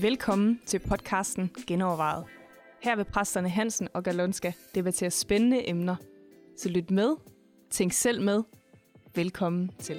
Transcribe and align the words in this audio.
Velkommen 0.00 0.60
til 0.66 0.78
podcasten 0.78 1.50
Genovervejet. 1.66 2.24
Her 2.82 2.96
vil 2.96 3.04
præsterne 3.04 3.48
Hansen 3.48 3.88
og 3.94 4.02
Galonska 4.02 4.52
debattere 4.74 5.10
spændende 5.10 5.68
emner. 5.68 5.96
Så 6.58 6.68
lyt 6.68 6.90
med, 6.90 7.16
tænk 7.70 7.92
selv 7.92 8.22
med. 8.22 8.42
Velkommen 9.14 9.70
til. 9.78 9.96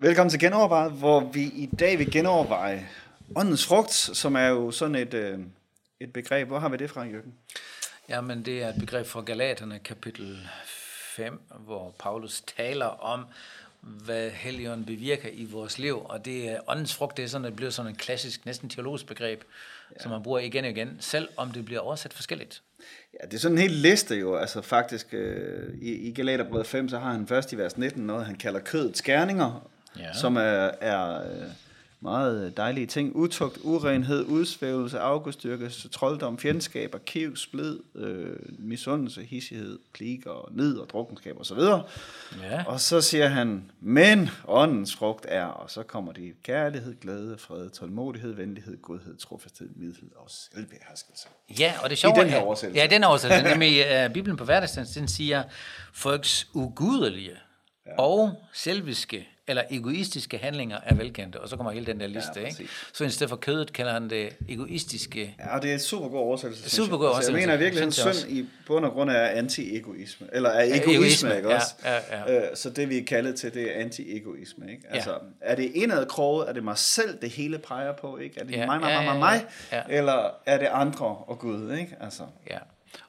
Velkommen 0.00 0.30
til 0.30 0.40
Genovervejet, 0.40 0.92
hvor 0.92 1.20
vi 1.32 1.42
i 1.42 1.68
dag 1.78 1.98
vil 1.98 2.10
genoverveje 2.10 2.86
åndens 3.34 3.66
frugt, 3.66 3.92
som 3.92 4.36
er 4.36 4.46
jo 4.46 4.70
sådan 4.70 4.94
et, 4.94 5.14
øh, 5.14 5.38
et 6.00 6.12
begreb. 6.12 6.48
Hvor 6.48 6.58
har 6.58 6.68
vi 6.68 6.76
det 6.76 6.90
fra, 6.90 7.04
Jørgen? 7.04 7.34
Jamen, 8.08 8.44
det 8.44 8.62
er 8.62 8.68
et 8.68 8.80
begreb 8.80 9.06
fra 9.06 9.20
Galaterne, 9.20 9.78
kapitel 9.78 10.48
5, 11.16 11.40
hvor 11.58 11.94
Paulus 11.98 12.42
taler 12.56 12.86
om, 12.86 13.24
hvad 13.80 14.30
Helligånden 14.30 14.86
bevirker 14.86 15.28
i 15.32 15.44
vores 15.44 15.78
liv, 15.78 16.02
og 16.04 16.24
det 16.24 16.48
er 16.48 16.60
åndens 16.66 16.94
frugt, 16.94 17.16
det 17.16 17.24
er 17.24 17.28
sådan, 17.28 17.44
det 17.44 17.56
bliver 17.56 17.70
sådan 17.70 17.90
en 17.90 17.96
klassisk, 17.96 18.46
næsten 18.46 18.68
teologisk 18.68 19.06
begreb, 19.06 19.44
ja. 19.90 20.02
som 20.02 20.10
man 20.10 20.22
bruger 20.22 20.38
igen 20.38 20.64
og 20.64 20.70
igen, 20.70 20.96
selv 21.00 21.28
om 21.36 21.50
det 21.50 21.64
bliver 21.64 21.80
oversat 21.80 22.12
forskelligt. 22.12 22.62
Ja, 23.20 23.26
det 23.26 23.34
er 23.34 23.38
sådan 23.38 23.58
en 23.58 23.62
hel 23.62 23.70
liste 23.70 24.14
jo, 24.14 24.36
altså 24.36 24.62
faktisk 24.62 25.06
øh, 25.12 25.74
i, 25.82 25.92
i 25.92 26.12
Galaterbrevet 26.12 26.66
5, 26.66 26.88
så 26.88 26.98
har 26.98 27.12
han 27.12 27.26
først 27.26 27.52
i 27.52 27.58
vers 27.58 27.78
19 27.78 28.06
noget, 28.06 28.26
han 28.26 28.36
kalder 28.36 28.60
kødets 28.60 28.98
skærninger, 28.98 29.70
ja. 29.98 30.12
som 30.12 30.36
er, 30.36 30.70
er 30.80 31.30
øh, 31.30 31.48
meget 32.00 32.56
dejlige 32.56 32.86
ting. 32.86 33.16
Utugt, 33.16 33.58
urenhed, 33.62 34.24
udsvævelse, 34.24 34.98
afgudstyrke, 34.98 35.68
trolddom, 35.92 36.38
fjendskab, 36.38 36.96
kiv, 37.04 37.36
splid, 37.36 37.78
øh, 37.94 38.36
misundelse, 38.58 39.22
hissighed, 39.22 39.78
klikker, 39.92 40.50
ned 40.52 40.76
og 40.76 40.90
drukkenskab 40.90 41.40
osv. 41.40 41.58
Ja. 41.58 42.64
Og 42.66 42.80
så 42.80 43.00
siger 43.00 43.28
han, 43.28 43.70
men 43.80 44.28
åndens 44.48 44.96
frugt 44.96 45.26
er, 45.28 45.44
og 45.44 45.70
så 45.70 45.82
kommer 45.82 46.12
de 46.12 46.32
kærlighed, 46.42 47.00
glæde, 47.00 47.38
fred, 47.38 47.70
tålmodighed, 47.70 48.32
venlighed, 48.32 48.82
godhed, 48.82 49.16
trofasthed, 49.16 49.68
middelhed 49.76 50.10
og 50.16 50.30
selvbeherskelse. 50.30 51.28
Ja, 51.58 51.74
og 51.82 51.90
det 51.90 51.98
sjove 51.98 52.14
I 52.16 52.20
den 52.20 52.30
her 52.30 52.40
oversættelse. 52.40 52.80
Ja, 52.80 52.86
den 52.86 53.04
oversættelse. 53.04 53.48
nemlig 53.50 53.84
uh, 54.06 54.12
Bibelen 54.12 54.36
på 54.36 54.44
hverdagsdagen, 54.44 54.88
den 54.94 55.08
siger, 55.08 55.42
folks 55.92 56.48
ugudelige 56.54 57.36
ja. 57.86 57.92
og 57.98 58.32
selviske 58.52 59.28
eller 59.48 59.62
egoistiske 59.70 60.38
handlinger 60.38 60.78
er 60.86 60.94
velkendte, 60.94 61.40
og 61.40 61.48
så 61.48 61.56
kommer 61.56 61.72
hele 61.72 61.86
den 61.86 62.00
der 62.00 62.06
liste. 62.06 62.40
Ja, 62.40 62.46
ikke? 62.46 62.68
Så 62.92 63.04
i 63.04 63.10
stedet 63.10 63.28
for 63.30 63.36
kødet 63.36 63.72
kalder 63.72 63.92
han 63.92 64.10
det 64.10 64.36
egoistiske. 64.48 65.36
Ja, 65.38 65.58
det 65.58 65.70
er 65.70 65.74
et 65.74 65.80
super 65.80 66.08
god 66.08 66.20
oversættelse. 66.20 66.70
Super 66.70 66.96
god 66.96 67.06
oversættelse. 67.06 67.32
Altså, 67.32 67.32
jeg 67.32 67.48
mener 67.48 67.56
virkelig, 67.56 68.06
at 68.08 68.16
synd 68.16 68.32
i 68.32 68.46
bund 68.66 68.84
og 68.84 68.92
grund 68.92 69.10
er 69.10 69.26
anti-egoisme, 69.26 70.26
eller 70.32 70.50
er 70.50 70.64
egoisme, 70.64 70.92
egoisme 70.94 71.36
ikke 71.36 71.54
også? 71.54 71.74
Ja, 71.84 72.32
ja. 72.32 72.50
Øh, 72.50 72.56
så 72.56 72.70
det 72.70 72.88
vi 72.88 72.98
er 72.98 73.04
kaldet 73.04 73.34
til, 73.34 73.54
det 73.54 73.76
er 73.76 73.84
anti-egoisme. 73.84 74.70
Ikke? 74.70 74.82
Altså, 74.90 75.10
ja. 75.10 75.16
er 75.40 75.54
det 75.54 75.72
indad 75.74 76.06
kroget, 76.06 76.48
er 76.48 76.52
det 76.52 76.64
mig 76.64 76.78
selv, 76.78 77.20
det 77.20 77.30
hele 77.30 77.58
peger 77.58 77.92
på? 77.92 78.18
Ikke? 78.18 78.40
Er 78.40 78.44
det 78.44 78.52
ja, 78.52 78.66
mig, 78.66 78.80
mig, 78.80 78.92
mig, 78.92 79.04
mig, 79.04 79.18
mig, 79.18 79.46
ja, 79.72 79.76
ja. 79.76 79.98
eller 79.98 80.30
er 80.46 80.58
det 80.58 80.66
andre 80.66 81.06
og 81.06 81.38
Gud? 81.38 81.72
Ikke? 81.72 81.96
Altså. 82.00 82.22
Ja. 82.50 82.58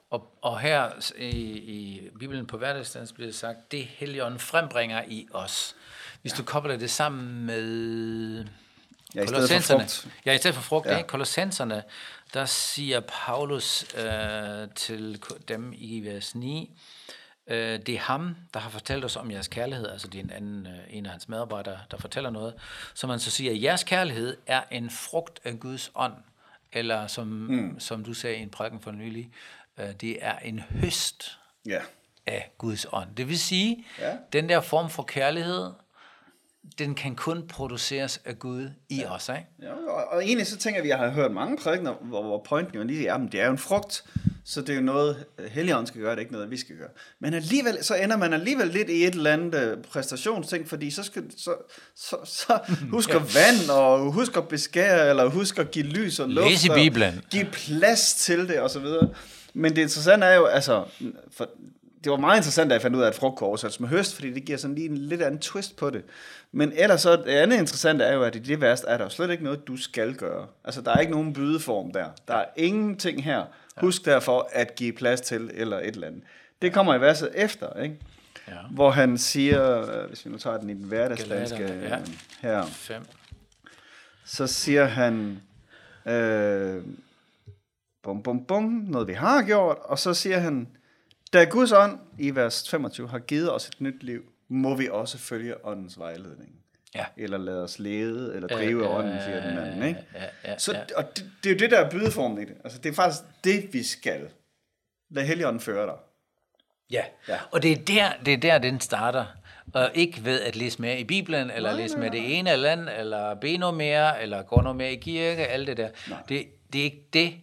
Og, 0.09 0.37
og 0.41 0.59
her 0.59 1.11
i, 1.17 1.29
i 1.57 2.09
Bibelen 2.19 2.47
på 2.47 2.57
hverdagsdagen 2.57 3.07
bliver 3.13 3.27
det 3.27 3.35
sagt, 3.35 3.71
det 3.71 3.83
Helligånden 3.83 4.39
frembringer 4.39 5.03
i 5.07 5.27
os. 5.31 5.75
Hvis 6.21 6.31
ja. 6.31 6.37
du 6.37 6.43
kobler 6.43 6.77
det 6.77 6.89
sammen 6.89 7.45
med 7.45 8.45
ja, 9.15 9.25
kolossenserne, 9.25 9.87
ja, 10.25 10.33
i 10.33 10.37
stedet 10.37 10.55
for 10.55 10.63
frugt, 10.63 10.85
ja. 10.85 10.97
ikke? 10.97 11.07
kolossenserne, 11.07 11.83
der 12.33 12.45
siger 12.45 12.99
Paulus 12.99 13.85
øh, 13.97 14.69
til 14.75 15.23
dem 15.47 15.73
i 15.77 16.01
vers 16.05 16.35
9, 16.35 16.71
øh, 17.47 17.57
det 17.57 17.89
er 17.89 17.99
ham, 17.99 18.35
der 18.53 18.59
har 18.59 18.69
fortalt 18.69 19.05
os 19.05 19.15
om 19.15 19.31
jeres 19.31 19.47
kærlighed, 19.47 19.87
altså 19.89 20.07
det 20.07 20.19
er 20.19 20.23
en 20.23 20.31
anden, 20.31 20.67
øh, 20.67 20.79
en 20.89 21.05
af 21.05 21.11
hans 21.11 21.29
medarbejdere, 21.29 21.79
der 21.91 21.97
fortæller 21.97 22.29
noget, 22.29 22.53
så 22.93 23.07
man 23.07 23.19
så 23.19 23.31
siger, 23.31 23.51
at 23.51 23.61
jeres 23.61 23.83
kærlighed 23.83 24.37
er 24.45 24.61
en 24.71 24.89
frugt 24.89 25.39
af 25.43 25.59
Guds 25.59 25.91
ånd, 25.95 26.13
eller 26.73 27.07
som, 27.07 27.27
mm. 27.27 27.79
som 27.79 28.03
du 28.03 28.13
sagde 28.13 28.37
i 28.37 28.41
en 28.41 28.49
prædiken 28.49 28.79
for 28.79 28.91
nylig, 28.91 29.31
det 29.77 30.17
er 30.21 30.39
en 30.39 30.59
høst 30.59 31.37
ja. 31.65 31.79
af 32.25 32.51
Guds 32.57 32.85
ånd. 32.91 33.09
Det 33.17 33.29
vil 33.29 33.39
sige, 33.39 33.85
ja. 33.99 34.11
den 34.33 34.49
der 34.49 34.61
form 34.61 34.89
for 34.89 35.03
kærlighed, 35.03 35.71
den 36.79 36.95
kan 36.95 37.15
kun 37.15 37.47
produceres 37.47 38.21
af 38.25 38.39
Gud 38.39 38.69
i 38.89 38.95
ja. 38.95 39.15
os, 39.15 39.29
ikke? 39.29 39.47
Ja, 39.61 39.71
og, 39.71 40.05
og 40.11 40.25
egentlig 40.25 40.47
så 40.47 40.57
tænker 40.57 40.81
vi, 40.81 40.87
jeg 40.87 40.97
har 40.97 41.09
hørt 41.09 41.31
mange 41.31 41.57
prædikener, 41.57 41.93
hvor, 41.93 42.23
hvor 42.23 42.43
pointen 42.49 42.75
jo 42.75 42.83
lige 42.83 43.07
er, 43.07 43.13
at 43.13 43.31
det 43.31 43.41
er 43.41 43.45
jo 43.45 43.51
en 43.51 43.57
frugt, 43.57 44.03
så 44.45 44.61
det 44.61 44.69
er 44.69 44.75
jo 44.75 44.81
noget, 44.81 45.25
Helligånden 45.49 45.87
skal 45.87 46.01
gøre, 46.01 46.11
det 46.11 46.17
er 46.17 46.21
ikke 46.21 46.31
noget, 46.31 46.51
vi 46.51 46.57
skal 46.57 46.75
gøre. 46.77 46.89
Men 47.19 47.33
alligevel, 47.33 47.83
så 47.83 47.95
ender 47.95 48.17
man 48.17 48.33
alligevel 48.33 48.67
lidt 48.67 48.89
i 48.89 49.05
et 49.05 49.13
eller 49.13 49.33
andet 49.33 49.77
uh, 49.77 49.83
præstationsting, 49.83 50.69
fordi 50.69 50.91
så 50.91 51.03
skal 51.03 51.23
så, 51.37 51.55
så, 51.95 52.15
så 52.25 52.59
husk 52.91 53.09
at 53.09 53.35
vand, 53.35 53.69
og 53.69 54.11
husk 54.11 54.37
at 54.37 54.47
beskære, 54.47 55.09
eller 55.09 55.29
husk 55.29 55.59
at 55.59 55.71
give 55.71 55.85
lys 55.85 56.19
og 56.19 56.29
luft. 56.29 56.49
Læs 56.49 56.65
i 56.65 56.69
Bibelen. 56.69 57.21
Give 57.29 57.45
plads 57.51 58.13
til 58.13 58.47
det, 58.47 58.59
og 58.59 58.69
så 58.69 58.79
videre. 58.79 59.09
Men 59.57 59.75
det 59.75 59.81
interessante 59.81 60.25
er 60.25 60.35
jo, 60.35 60.45
altså, 60.45 60.83
for, 61.31 61.49
det 62.03 62.11
var 62.11 62.17
meget 62.17 62.37
interessant, 62.37 62.71
at 62.71 62.73
jeg 62.73 62.81
fandt 62.81 62.97
ud 62.97 63.01
af, 63.01 63.07
at 63.07 63.15
frugt 63.15 63.37
kunne 63.37 63.47
oversættes 63.47 63.79
med 63.79 63.89
høst, 63.89 64.15
fordi 64.15 64.33
det 64.33 64.45
giver 64.45 64.57
sådan 64.57 64.75
lige 64.75 64.89
en 64.89 64.97
lidt 64.97 65.21
anden 65.21 65.39
twist 65.39 65.75
på 65.77 65.89
det. 65.89 66.03
Men 66.51 66.71
ellers 66.75 67.01
så, 67.01 67.15
det 67.15 67.27
andet 67.27 67.57
interessante 67.57 68.05
er 68.05 68.13
jo, 68.13 68.23
at 68.23 68.35
i 68.35 68.39
det 68.39 68.61
vers 68.61 68.81
er 68.87 68.97
der 68.97 69.03
jo 69.03 69.09
slet 69.09 69.29
ikke 69.29 69.43
noget, 69.43 69.67
du 69.67 69.77
skal 69.77 70.15
gøre. 70.15 70.47
Altså, 70.63 70.81
der 70.81 70.91
er 70.91 70.99
ikke 70.99 71.11
nogen 71.11 71.33
bydeform 71.33 71.91
der. 71.91 72.05
Der 72.27 72.33
er 72.33 72.45
ingenting 72.55 73.23
her. 73.23 73.43
Husk 73.77 74.05
derfor 74.05 74.49
at 74.51 74.75
give 74.75 74.93
plads 74.93 75.21
til, 75.21 75.51
eller 75.53 75.79
et 75.79 75.87
eller 75.87 76.07
andet. 76.07 76.23
Det 76.61 76.73
kommer 76.73 76.95
i 76.95 77.01
verset 77.01 77.31
efter, 77.35 77.81
ikke? 77.81 77.99
Ja. 78.47 78.53
Hvor 78.71 78.91
han 78.91 79.17
siger, 79.17 80.07
hvis 80.07 80.25
vi 80.25 80.29
nu 80.29 80.37
tager 80.37 80.57
den 80.57 80.69
i 80.69 80.73
den 80.73 80.83
hverdagsdanske 80.83 81.79
ja. 81.89 81.97
her, 82.41 82.65
Fem. 82.65 83.03
så 84.25 84.47
siger 84.47 84.85
han, 84.85 85.41
øh, 86.05 86.81
bum, 88.07 88.23
bum, 88.23 88.45
bum, 88.45 88.63
noget 88.63 89.07
vi 89.07 89.13
har 89.13 89.43
gjort, 89.43 89.77
og 89.81 89.99
så 89.99 90.13
siger 90.13 90.39
han, 90.39 90.67
da 91.33 91.43
Guds 91.43 91.71
ånd 91.71 91.99
i 92.19 92.35
vers 92.35 92.69
25 92.69 93.09
har 93.09 93.19
givet 93.19 93.53
os 93.53 93.67
et 93.67 93.81
nyt 93.81 94.03
liv, 94.03 94.21
må 94.47 94.75
vi 94.75 94.89
også 94.91 95.17
følge 95.17 95.65
åndens 95.65 95.99
vejledning. 95.99 96.49
Ja. 96.95 97.05
Eller 97.17 97.37
lade 97.37 97.63
os 97.63 97.79
lede, 97.79 98.35
eller 98.35 98.47
drive 98.47 98.83
ja, 98.83 98.97
ånden, 98.97 99.21
siger 99.21 99.49
den 99.49 99.57
anden. 99.57 99.83
Ikke? 99.83 99.99
Ja, 100.13 100.51
ja, 100.51 100.57
så, 100.57 100.85
og 100.95 101.03
det, 101.17 101.31
det, 101.43 101.49
er 101.49 101.53
jo 101.53 101.59
det, 101.59 101.71
der 101.71 101.77
er 101.77 101.89
bydeformen 101.89 102.41
i 102.41 102.45
det. 102.45 102.55
Altså, 102.63 102.79
det 102.79 102.89
er 102.89 102.93
faktisk 102.93 103.23
det, 103.43 103.73
vi 103.73 103.83
skal. 103.83 104.29
Lad 105.09 105.23
Helligånden 105.23 105.59
føre 105.59 105.85
dig. 105.85 105.95
Ja. 106.91 107.03
ja, 107.27 107.37
og 107.51 107.63
det 107.63 107.71
er, 107.71 107.75
der, 107.75 108.23
det 108.25 108.33
er 108.33 108.37
der, 108.37 108.57
den 108.57 108.79
starter. 108.79 109.25
Og 109.73 109.91
ikke 109.93 110.25
ved 110.25 110.41
at 110.41 110.55
læse 110.55 110.81
mere 110.81 110.99
i 110.99 111.03
Bibelen, 111.03 111.51
eller 111.51 111.69
nej, 111.69 111.81
læse 111.81 111.97
med 111.97 112.11
det 112.11 112.39
ene 112.39 112.51
eller 112.51 112.71
andet, 112.71 112.99
eller 112.99 113.35
bede 113.35 113.57
noget 113.57 113.75
mere, 113.75 114.21
eller 114.21 114.43
gå 114.43 114.61
noget 114.61 114.75
mere 114.75 114.91
i 114.91 114.95
kirke, 114.95 115.47
alt 115.47 115.67
det 115.67 115.77
der. 115.77 115.89
Det, 116.29 116.47
det 116.73 116.79
er 116.79 116.83
ikke 116.83 117.07
det, 117.13 117.33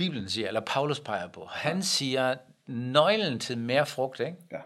Bibelen 0.00 0.28
siger, 0.28 0.48
eller 0.48 0.60
Paulus 0.60 1.00
peger 1.00 1.28
på. 1.28 1.46
Han 1.46 1.82
siger, 1.82 2.36
nøglen 2.66 3.38
til 3.38 3.58
mere 3.58 3.86
frugt, 3.86 4.20
ikke? 4.20 4.36
Ja. 4.52 4.60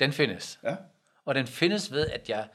den 0.00 0.12
findes. 0.12 0.58
Ja. 0.62 0.76
Og 1.24 1.34
den 1.34 1.46
findes 1.46 1.92
ved, 1.92 2.06
at 2.06 2.28
jeg 2.28 2.48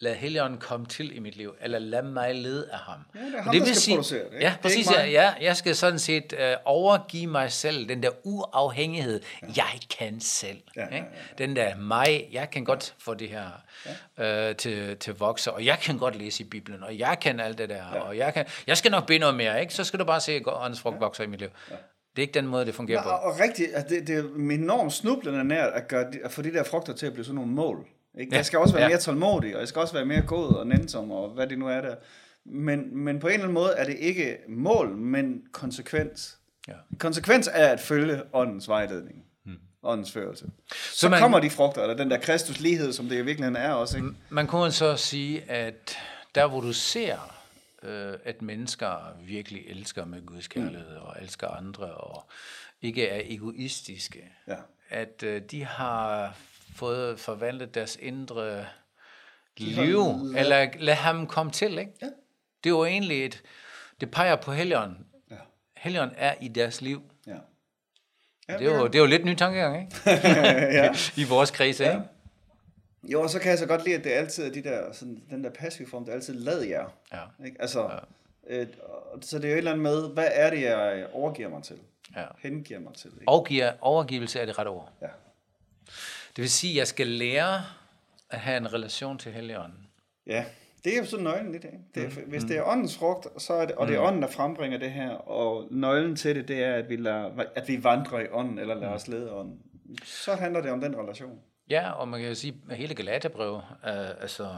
lad 0.00 0.14
Helligånden 0.14 0.58
komme 0.58 0.86
til 0.86 1.16
i 1.16 1.18
mit 1.18 1.36
liv, 1.36 1.54
eller 1.60 1.78
lad 1.78 2.02
mig 2.02 2.34
lede 2.34 2.68
af 2.72 2.78
ham. 2.78 2.98
Ja, 3.14 3.20
det 3.20 3.34
er 3.34 3.42
ham, 3.42 3.52
det 3.52 3.62
vil 3.62 3.76
sige, 3.76 3.94
producere 3.94 4.24
det. 4.24 4.40
Ja, 4.40 4.54
præcis. 4.62 4.86
Det 4.86 5.12
ja, 5.12 5.32
jeg 5.40 5.56
skal 5.56 5.76
sådan 5.76 5.98
set 5.98 6.32
uh, 6.32 6.38
overgive 6.64 7.26
mig 7.26 7.52
selv, 7.52 7.88
den 7.88 8.02
der 8.02 8.10
uafhængighed, 8.24 9.20
ja. 9.42 9.46
jeg 9.56 9.80
kan 9.98 10.20
selv. 10.20 10.58
Ja, 10.76 10.80
ja, 10.80 10.96
ja, 10.96 10.96
ja. 10.96 11.04
Den 11.38 11.56
der 11.56 11.76
mig, 11.76 12.28
jeg 12.32 12.50
kan 12.50 12.64
godt 12.64 12.94
få 12.98 13.14
det 13.14 13.28
her 13.28 13.48
ja. 14.18 14.50
uh, 14.50 14.56
til, 14.56 14.96
til 14.96 15.14
vokse, 15.14 15.52
og 15.52 15.64
jeg 15.64 15.78
kan 15.78 15.98
godt 15.98 16.16
læse 16.16 16.42
i 16.42 16.46
Bibelen, 16.46 16.82
og 16.82 16.98
jeg 16.98 17.18
kan 17.20 17.40
alt 17.40 17.58
det 17.58 17.68
der, 17.68 17.84
ja. 17.94 18.00
og 18.00 18.16
jeg, 18.16 18.34
kan, 18.34 18.46
jeg 18.66 18.76
skal 18.76 18.90
nok 18.90 19.06
bede 19.06 19.18
noget 19.18 19.34
mere, 19.34 19.60
ikke? 19.60 19.74
så 19.74 19.84
skal 19.84 19.98
du 19.98 20.04
bare 20.04 20.20
se, 20.20 20.32
at 20.32 20.42
åndens 20.46 20.80
frugt 20.80 20.94
ja. 20.94 21.00
vokser 21.00 21.24
i 21.24 21.26
mit 21.26 21.40
liv. 21.40 21.48
Ja. 21.70 21.76
Det 22.16 22.18
er 22.18 22.22
ikke 22.22 22.34
den 22.34 22.46
måde, 22.46 22.66
det 22.66 22.74
fungerer 22.74 23.02
Nå, 23.02 23.10
på. 23.10 23.16
Og 23.16 23.40
rigtigt, 23.40 23.70
det, 23.88 24.06
det 24.06 24.18
er 24.18 24.22
enormt 24.54 24.92
snublende 24.92 25.44
nært 25.44 25.72
at, 25.72 25.88
gøre, 25.88 26.12
at 26.24 26.30
få 26.30 26.42
de 26.42 26.52
der 26.52 26.64
frugter 26.64 26.92
til 26.92 27.06
at 27.06 27.12
blive 27.12 27.24
sådan 27.24 27.34
nogle 27.34 27.50
mål. 27.50 27.86
Ikke? 28.18 28.32
Ja. 28.32 28.36
Jeg 28.36 28.46
skal 28.46 28.58
også 28.58 28.74
være 28.74 28.82
ja. 28.82 28.88
mere 28.88 28.98
tålmodig, 28.98 29.54
og 29.54 29.60
jeg 29.60 29.68
skal 29.68 29.80
også 29.80 29.94
være 29.94 30.04
mere 30.04 30.22
god 30.22 30.54
og 30.54 30.66
nænsom, 30.66 31.10
og 31.10 31.30
hvad 31.30 31.46
det 31.46 31.58
nu 31.58 31.68
er 31.68 31.80
der. 31.80 31.94
Men, 32.44 32.98
men 33.04 33.20
på 33.20 33.26
en 33.26 33.32
eller 33.32 33.44
anden 33.44 33.54
måde 33.54 33.72
er 33.72 33.84
det 33.84 33.96
ikke 33.98 34.36
mål, 34.48 34.96
men 34.96 35.42
konsekvens. 35.52 36.38
Ja. 36.68 36.74
Konsekvens 36.98 37.48
er 37.52 37.68
at 37.68 37.80
følge 37.80 38.22
åndens 38.32 38.68
vejledning. 38.68 39.24
Hmm. 39.44 39.58
Åndens 39.82 40.12
førelse. 40.12 40.46
Så, 40.72 40.98
så 40.98 41.08
man, 41.08 41.20
kommer 41.20 41.40
de 41.40 41.50
frugter, 41.50 41.82
eller 41.82 41.96
den 41.96 42.10
der 42.10 42.18
Kristus 42.18 42.60
lighed, 42.60 42.92
som 42.92 43.08
det 43.08 43.16
i 43.16 43.22
virkeligheden 43.22 43.56
er 43.56 43.72
også. 43.72 43.96
Ikke? 43.96 44.08
Man 44.28 44.46
kunne 44.46 44.72
så 44.72 44.96
sige, 44.96 45.50
at 45.50 45.96
der 46.34 46.46
hvor 46.46 46.60
du 46.60 46.72
ser, 46.72 47.36
øh, 47.82 48.14
at 48.24 48.42
mennesker 48.42 49.16
virkelig 49.26 49.62
elsker 49.66 50.04
med 50.04 50.26
Guds 50.26 50.48
kærlighed, 50.48 50.98
mm. 50.98 51.02
og 51.02 51.16
elsker 51.22 51.48
andre, 51.48 51.86
og 51.86 52.30
ikke 52.82 53.08
er 53.08 53.20
egoistiske, 53.24 54.32
ja. 54.48 54.56
at 54.90 55.22
øh, 55.22 55.42
de 55.50 55.64
har 55.64 56.36
fået 56.76 57.20
forvandlet 57.20 57.74
deres 57.74 57.98
indre 58.00 58.64
liv, 59.56 60.00
eller 60.36 60.68
lad 60.78 60.94
ham 60.94 61.26
komme 61.26 61.52
til, 61.52 61.78
ikke? 61.78 61.92
Ja. 62.02 62.06
Det 62.64 62.74
var 62.74 62.84
egentlig 62.86 63.24
et, 63.24 63.42
Det 64.00 64.10
peger 64.10 64.36
på 64.36 64.52
Helligånden. 64.52 65.06
Ja. 65.30 65.36
Helligånden 65.76 66.16
er 66.18 66.34
i 66.40 66.48
deres 66.48 66.80
liv. 66.80 67.02
Ja. 67.26 67.32
Det 68.58 68.66
er 68.66 68.76
jo, 68.78 68.86
det 68.86 68.94
er 68.94 68.98
jo 68.98 69.06
lidt 69.06 69.24
ny 69.24 69.34
tankegang, 69.34 69.80
ikke? 69.80 70.10
ja. 70.78 70.94
I 71.22 71.24
vores 71.28 71.50
kreds, 71.50 71.80
ikke? 71.80 72.00
Jo, 73.02 73.22
og 73.22 73.30
så 73.30 73.38
kan 73.40 73.50
jeg 73.50 73.58
så 73.58 73.66
godt 73.66 73.84
lide, 73.84 73.96
at 73.96 74.04
det 74.04 74.10
altid 74.10 74.46
er 74.48 74.52
de 74.52 74.62
der, 74.62 74.92
sådan, 74.92 75.22
den 75.30 75.44
der 75.44 75.50
passive 75.50 75.88
form, 75.88 76.04
det 76.04 76.10
er 76.12 76.14
altid 76.16 76.34
lad 76.34 76.60
jer. 76.62 76.86
Ja. 77.12 77.44
Ikke? 77.46 77.56
Altså, 77.60 77.90
ja. 78.50 78.56
øh, 78.60 78.66
og- 78.82 79.18
så 79.22 79.38
det 79.38 79.44
er 79.44 79.48
jo 79.48 79.54
et 79.54 79.58
eller 79.58 79.70
andet 79.72 79.82
med, 79.82 80.08
hvad 80.14 80.28
er 80.32 80.50
det, 80.50 80.62
jeg 80.62 81.06
overgiver 81.12 81.48
mig 81.48 81.62
til? 81.62 81.76
Ja. 82.16 82.24
Hengiver 82.38 82.80
mig 82.80 82.94
til? 82.94 83.10
Ikke? 83.14 83.24
Overgiver, 83.28 83.72
overgivelse 83.80 84.40
er 84.40 84.46
det 84.46 84.58
rette 84.58 84.68
ord. 84.68 84.92
Ja. 85.02 85.06
Det 86.36 86.42
vil 86.42 86.50
sige, 86.50 86.72
at 86.72 86.76
jeg 86.78 86.86
skal 86.86 87.06
lære 87.06 87.62
at 88.30 88.38
have 88.40 88.56
en 88.56 88.72
relation 88.72 89.18
til 89.18 89.32
Helligånden. 89.32 89.86
ja, 90.26 90.44
det 90.84 90.94
er 90.94 90.98
jo 90.98 91.04
sådan 91.04 91.24
nøglen 91.24 91.52
lidt. 91.52 91.64
Ikke? 91.64 91.78
Det 91.94 92.02
er, 92.04 92.08
Mm. 92.08 92.30
hvis 92.30 92.44
det 92.44 92.56
er 92.56 92.64
åndens 92.64 92.96
frugt, 92.98 93.42
så 93.42 93.52
er 93.52 93.66
det, 93.66 93.74
og 93.74 93.88
det 93.88 93.96
er 93.96 94.00
ånden, 94.00 94.22
der 94.22 94.28
frembringer 94.28 94.78
det 94.78 94.90
her, 94.92 95.10
og 95.10 95.68
nøglen 95.70 96.16
til 96.16 96.36
det, 96.36 96.48
det 96.48 96.64
er, 96.64 96.74
at 96.74 96.88
vi, 96.88 96.96
lader, 96.96 97.30
at 97.56 97.68
vi 97.68 97.84
vandrer 97.84 98.20
i 98.20 98.26
ånden, 98.32 98.58
eller 98.58 98.74
Mm. 98.74 98.80
lader 98.80 98.92
os 98.92 99.08
lede 99.08 99.32
ånden. 99.32 99.58
Så 100.04 100.34
handler 100.34 100.60
det 100.60 100.70
om 100.70 100.80
den 100.80 100.96
relation. 100.96 101.40
Ja, 101.70 101.90
og 101.90 102.08
man 102.08 102.20
kan 102.20 102.28
jo 102.28 102.34
sige, 102.34 102.54
at 102.70 102.76
hele 102.76 102.94
Galaterbrevet, 102.94 103.62
øh, 103.86 104.08
altså 104.20 104.56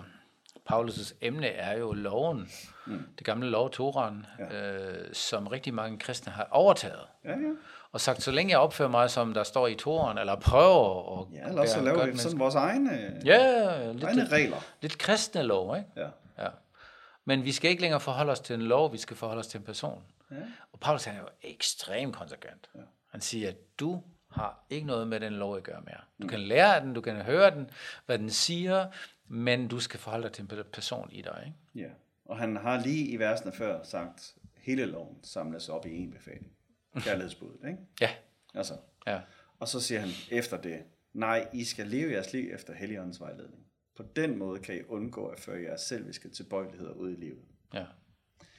Paulus' 0.70 1.14
emne 1.20 1.46
er 1.46 1.78
jo 1.78 1.92
loven, 1.92 2.48
mm. 2.86 2.98
det 3.18 3.26
gamle 3.26 3.50
lov, 3.50 3.70
Toran, 3.70 4.26
ja. 4.38 4.74
øh, 4.78 5.14
som 5.14 5.46
rigtig 5.46 5.74
mange 5.74 5.98
kristne 5.98 6.32
har 6.32 6.48
overtaget. 6.50 7.00
Ja, 7.24 7.30
ja. 7.30 7.52
Og 7.92 8.00
sagt, 8.00 8.22
så 8.22 8.30
længe 8.30 8.50
jeg 8.50 8.58
opfører 8.58 8.88
mig, 8.88 9.10
som 9.10 9.34
der 9.34 9.42
står 9.42 9.66
i 9.66 9.74
Toran, 9.74 10.18
eller 10.18 10.36
prøver 10.40 11.20
at 11.20 11.26
Ja, 11.34 11.48
eller 11.48 11.66
så 11.66 11.80
laver 11.80 12.06
vi 12.06 12.16
sådan 12.18 12.38
vores 12.38 12.54
egne, 12.54 13.20
Ja, 13.24 13.92
lidt, 13.92 14.04
egne 14.04 14.20
lidt, 14.20 14.32
regler. 14.32 14.56
lidt 14.82 14.98
kristne 14.98 15.42
lov, 15.42 15.76
ikke? 15.76 15.88
Ja. 15.96 16.08
Ja. 16.38 16.48
Men 17.24 17.44
vi 17.44 17.52
skal 17.52 17.70
ikke 17.70 17.82
længere 17.82 18.00
forholde 18.00 18.32
os 18.32 18.40
til 18.40 18.54
en 18.54 18.62
lov, 18.62 18.92
vi 18.92 18.98
skal 18.98 19.16
forholde 19.16 19.40
os 19.40 19.46
til 19.46 19.58
en 19.58 19.64
person. 19.64 20.02
Ja. 20.30 20.36
Og 20.72 20.80
Paulus 20.80 21.04
han 21.04 21.14
er 21.16 21.20
jo 21.20 21.28
ekstremt 21.42 22.16
konsekvent. 22.16 22.70
Ja. 22.74 22.80
Han 23.10 23.20
siger, 23.20 23.48
at 23.48 23.56
du 23.80 24.02
har 24.30 24.64
ikke 24.70 24.86
noget 24.86 25.08
med 25.08 25.20
den 25.20 25.32
lov 25.32 25.56
at 25.56 25.62
gøre 25.62 25.80
mere. 25.84 26.00
Du 26.22 26.26
kan 26.26 26.40
lære 26.40 26.80
den, 26.80 26.94
du 26.94 27.00
kan 27.00 27.16
høre 27.16 27.50
den, 27.50 27.70
hvad 28.06 28.18
den 28.18 28.30
siger, 28.30 28.86
men 29.28 29.68
du 29.68 29.80
skal 29.80 30.00
forholde 30.00 30.24
dig 30.24 30.32
til 30.32 30.42
en 30.42 30.50
person 30.72 31.08
i 31.12 31.22
dig. 31.22 31.42
Ikke? 31.46 31.86
Ja, 31.88 31.92
og 32.24 32.38
han 32.38 32.56
har 32.56 32.80
lige 32.80 33.06
i 33.08 33.16
versene 33.16 33.52
før 33.52 33.82
sagt, 33.82 34.34
hele 34.56 34.84
loven 34.86 35.16
samles 35.24 35.68
op 35.68 35.86
i 35.86 35.96
en 35.96 36.10
befaling. 36.12 36.52
Kærlighedsbuddet, 37.00 37.68
ikke? 37.68 37.78
Ja, 38.00 38.10
Altså, 38.54 38.74
ja. 39.06 39.20
og 39.58 39.68
så 39.68 39.80
siger 39.80 40.00
han 40.00 40.10
efter 40.30 40.56
det, 40.60 40.78
nej, 41.12 41.48
I 41.52 41.64
skal 41.64 41.86
leve 41.86 42.12
jeres 42.12 42.32
liv 42.32 42.50
efter 42.54 42.74
Helligåndens 42.74 43.20
vejledning. 43.20 43.62
På 43.96 44.02
den 44.16 44.38
måde 44.38 44.58
kan 44.60 44.76
I 44.76 44.80
undgå 44.88 45.26
at 45.26 45.40
føre 45.40 45.62
jeres 45.62 45.80
selviske 45.80 46.28
tilbøjeligheder 46.28 46.92
ud 46.92 47.10
i 47.12 47.16
livet. 47.20 47.42
ja. 47.74 47.84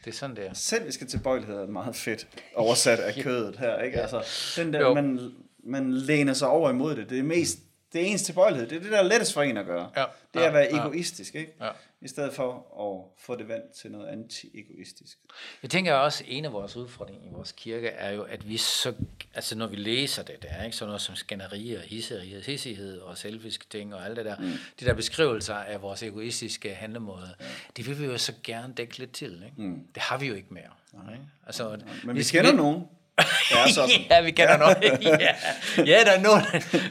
Det 0.06 0.10
er 0.10 0.16
sådan, 0.16 0.36
det 0.36 0.46
er. 0.48 0.54
Selviske 0.54 1.06
tilbøjeligheder 1.06 1.62
er 1.62 1.68
meget 1.68 1.96
fedt 1.96 2.28
oversat 2.56 3.00
af 3.00 3.14
kødet 3.24 3.58
her, 3.58 3.80
ikke? 3.82 4.02
Altså, 4.02 4.24
den 4.62 4.74
der, 4.74 4.80
Jo. 4.82 4.94
man, 4.94 5.32
man 5.64 5.94
læner 5.94 6.34
sig 6.34 6.48
over 6.48 6.70
imod 6.70 6.96
det. 6.96 7.10
Det 7.10 7.20
er 7.20 7.24
mest, 7.24 7.60
det 7.94 8.02
er 8.02 8.06
ens 8.06 8.22
tilbøjelighed. 8.24 8.70
Det 8.70 8.76
er 8.78 8.82
det, 8.82 8.92
der 8.92 8.98
er 8.98 9.04
lettest 9.04 9.34
for 9.34 9.42
en 9.42 9.58
at 9.58 9.66
gøre. 9.66 9.90
Ja. 9.98 10.06
Det 10.34 10.42
er 10.44 10.48
at 10.48 10.54
være 10.54 10.68
Ja. 10.72 10.78
egoistisk, 10.78 11.36
ikke? 11.36 11.54
Ja. 11.62 11.70
I 12.02 12.08
stedet 12.08 12.34
for 12.34 12.54
at 12.80 13.22
få 13.26 13.36
det 13.36 13.48
vendt 13.48 13.72
til 13.72 13.92
noget 13.92 14.08
anti-egoistisk. 14.08 15.18
Jeg 15.64 15.70
tænker 15.72 15.94
også, 15.94 16.24
at 16.24 16.30
en 16.34 16.46
af 16.46 16.54
vores 16.54 16.76
udfordringer 16.76 17.26
i 17.30 17.34
vores 17.34 17.52
kirke 17.52 17.88
er 17.88 18.12
jo, 18.12 18.24
at 18.24 18.50
vi 18.50 18.58
så, 18.58 18.94
altså 19.34 19.58
når 19.58 19.68
vi 19.68 19.76
læser 19.76 20.24
det 20.24 20.44
der, 20.44 20.64
ikke, 20.64 20.78
sådan 20.78 20.88
noget 20.88 21.02
som 21.02 21.16
skænderi 21.16 21.74
og 21.74 21.82
hisserighed, 21.82 22.42
hissighed 22.42 23.00
og 23.00 23.18
selviske 23.18 23.66
ting 23.70 23.96
og 23.96 24.06
alt 24.06 24.18
det 24.18 24.26
der, 24.26 24.36
mm. 24.40 24.52
de 24.80 24.86
der 24.86 24.94
beskrivelser 24.94 25.56
af 25.56 25.82
vores 25.82 26.04
egoistiske 26.04 26.74
handlemåde, 26.76 27.36
ja. 27.40 27.46
det 27.78 27.88
vil 27.88 28.00
vi 28.00 28.06
jo 28.06 28.18
så 28.18 28.34
gerne 28.44 28.74
dække 28.74 28.98
lidt 28.98 29.12
til. 29.12 29.44
Ikke? 29.46 29.62
Mm. 29.70 29.88
Det 29.96 30.02
har 30.04 30.18
vi 30.18 30.28
jo 30.28 30.34
ikke 30.34 30.54
mere. 30.54 31.12
Ikke? 31.14 31.24
Altså, 31.46 31.80
Men 32.04 32.16
vi 32.16 32.24
kender 32.24 32.54
nogen, 32.54 32.84
er 33.18 33.72
sådan. 33.76 33.90
ja, 34.10 34.22
vi 34.22 34.32
kender 34.32 34.58
noget. 34.58 34.78
ja. 35.04 35.36
ja, 35.78 36.04
der 36.06 36.12
er 36.12 36.22
nogen. 36.22 36.42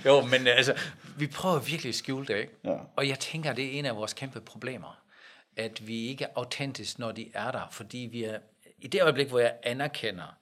Jo, 0.06 0.20
men 0.20 0.46
altså, 0.46 0.74
vi 1.16 1.26
prøver 1.26 1.58
virkelig 1.58 1.88
at 1.88 1.94
skjule 1.94 2.26
det, 2.26 2.36
ikke? 2.36 2.52
Ja. 2.64 2.76
Og 2.96 3.08
jeg 3.08 3.18
tænker, 3.18 3.52
det 3.52 3.64
er 3.64 3.78
en 3.78 3.86
af 3.86 3.96
vores 3.96 4.12
kæmpe 4.12 4.40
problemer, 4.40 5.02
at 5.56 5.86
vi 5.86 6.06
ikke 6.06 6.24
er 6.24 6.28
autentisk, 6.36 6.98
når 6.98 7.12
de 7.12 7.30
er 7.34 7.50
der, 7.50 7.68
fordi 7.70 8.08
vi 8.12 8.24
er, 8.24 8.38
i 8.78 8.86
det 8.86 9.02
øjeblik, 9.02 9.28
hvor 9.28 9.38
jeg 9.38 9.54
anerkender 9.62 10.36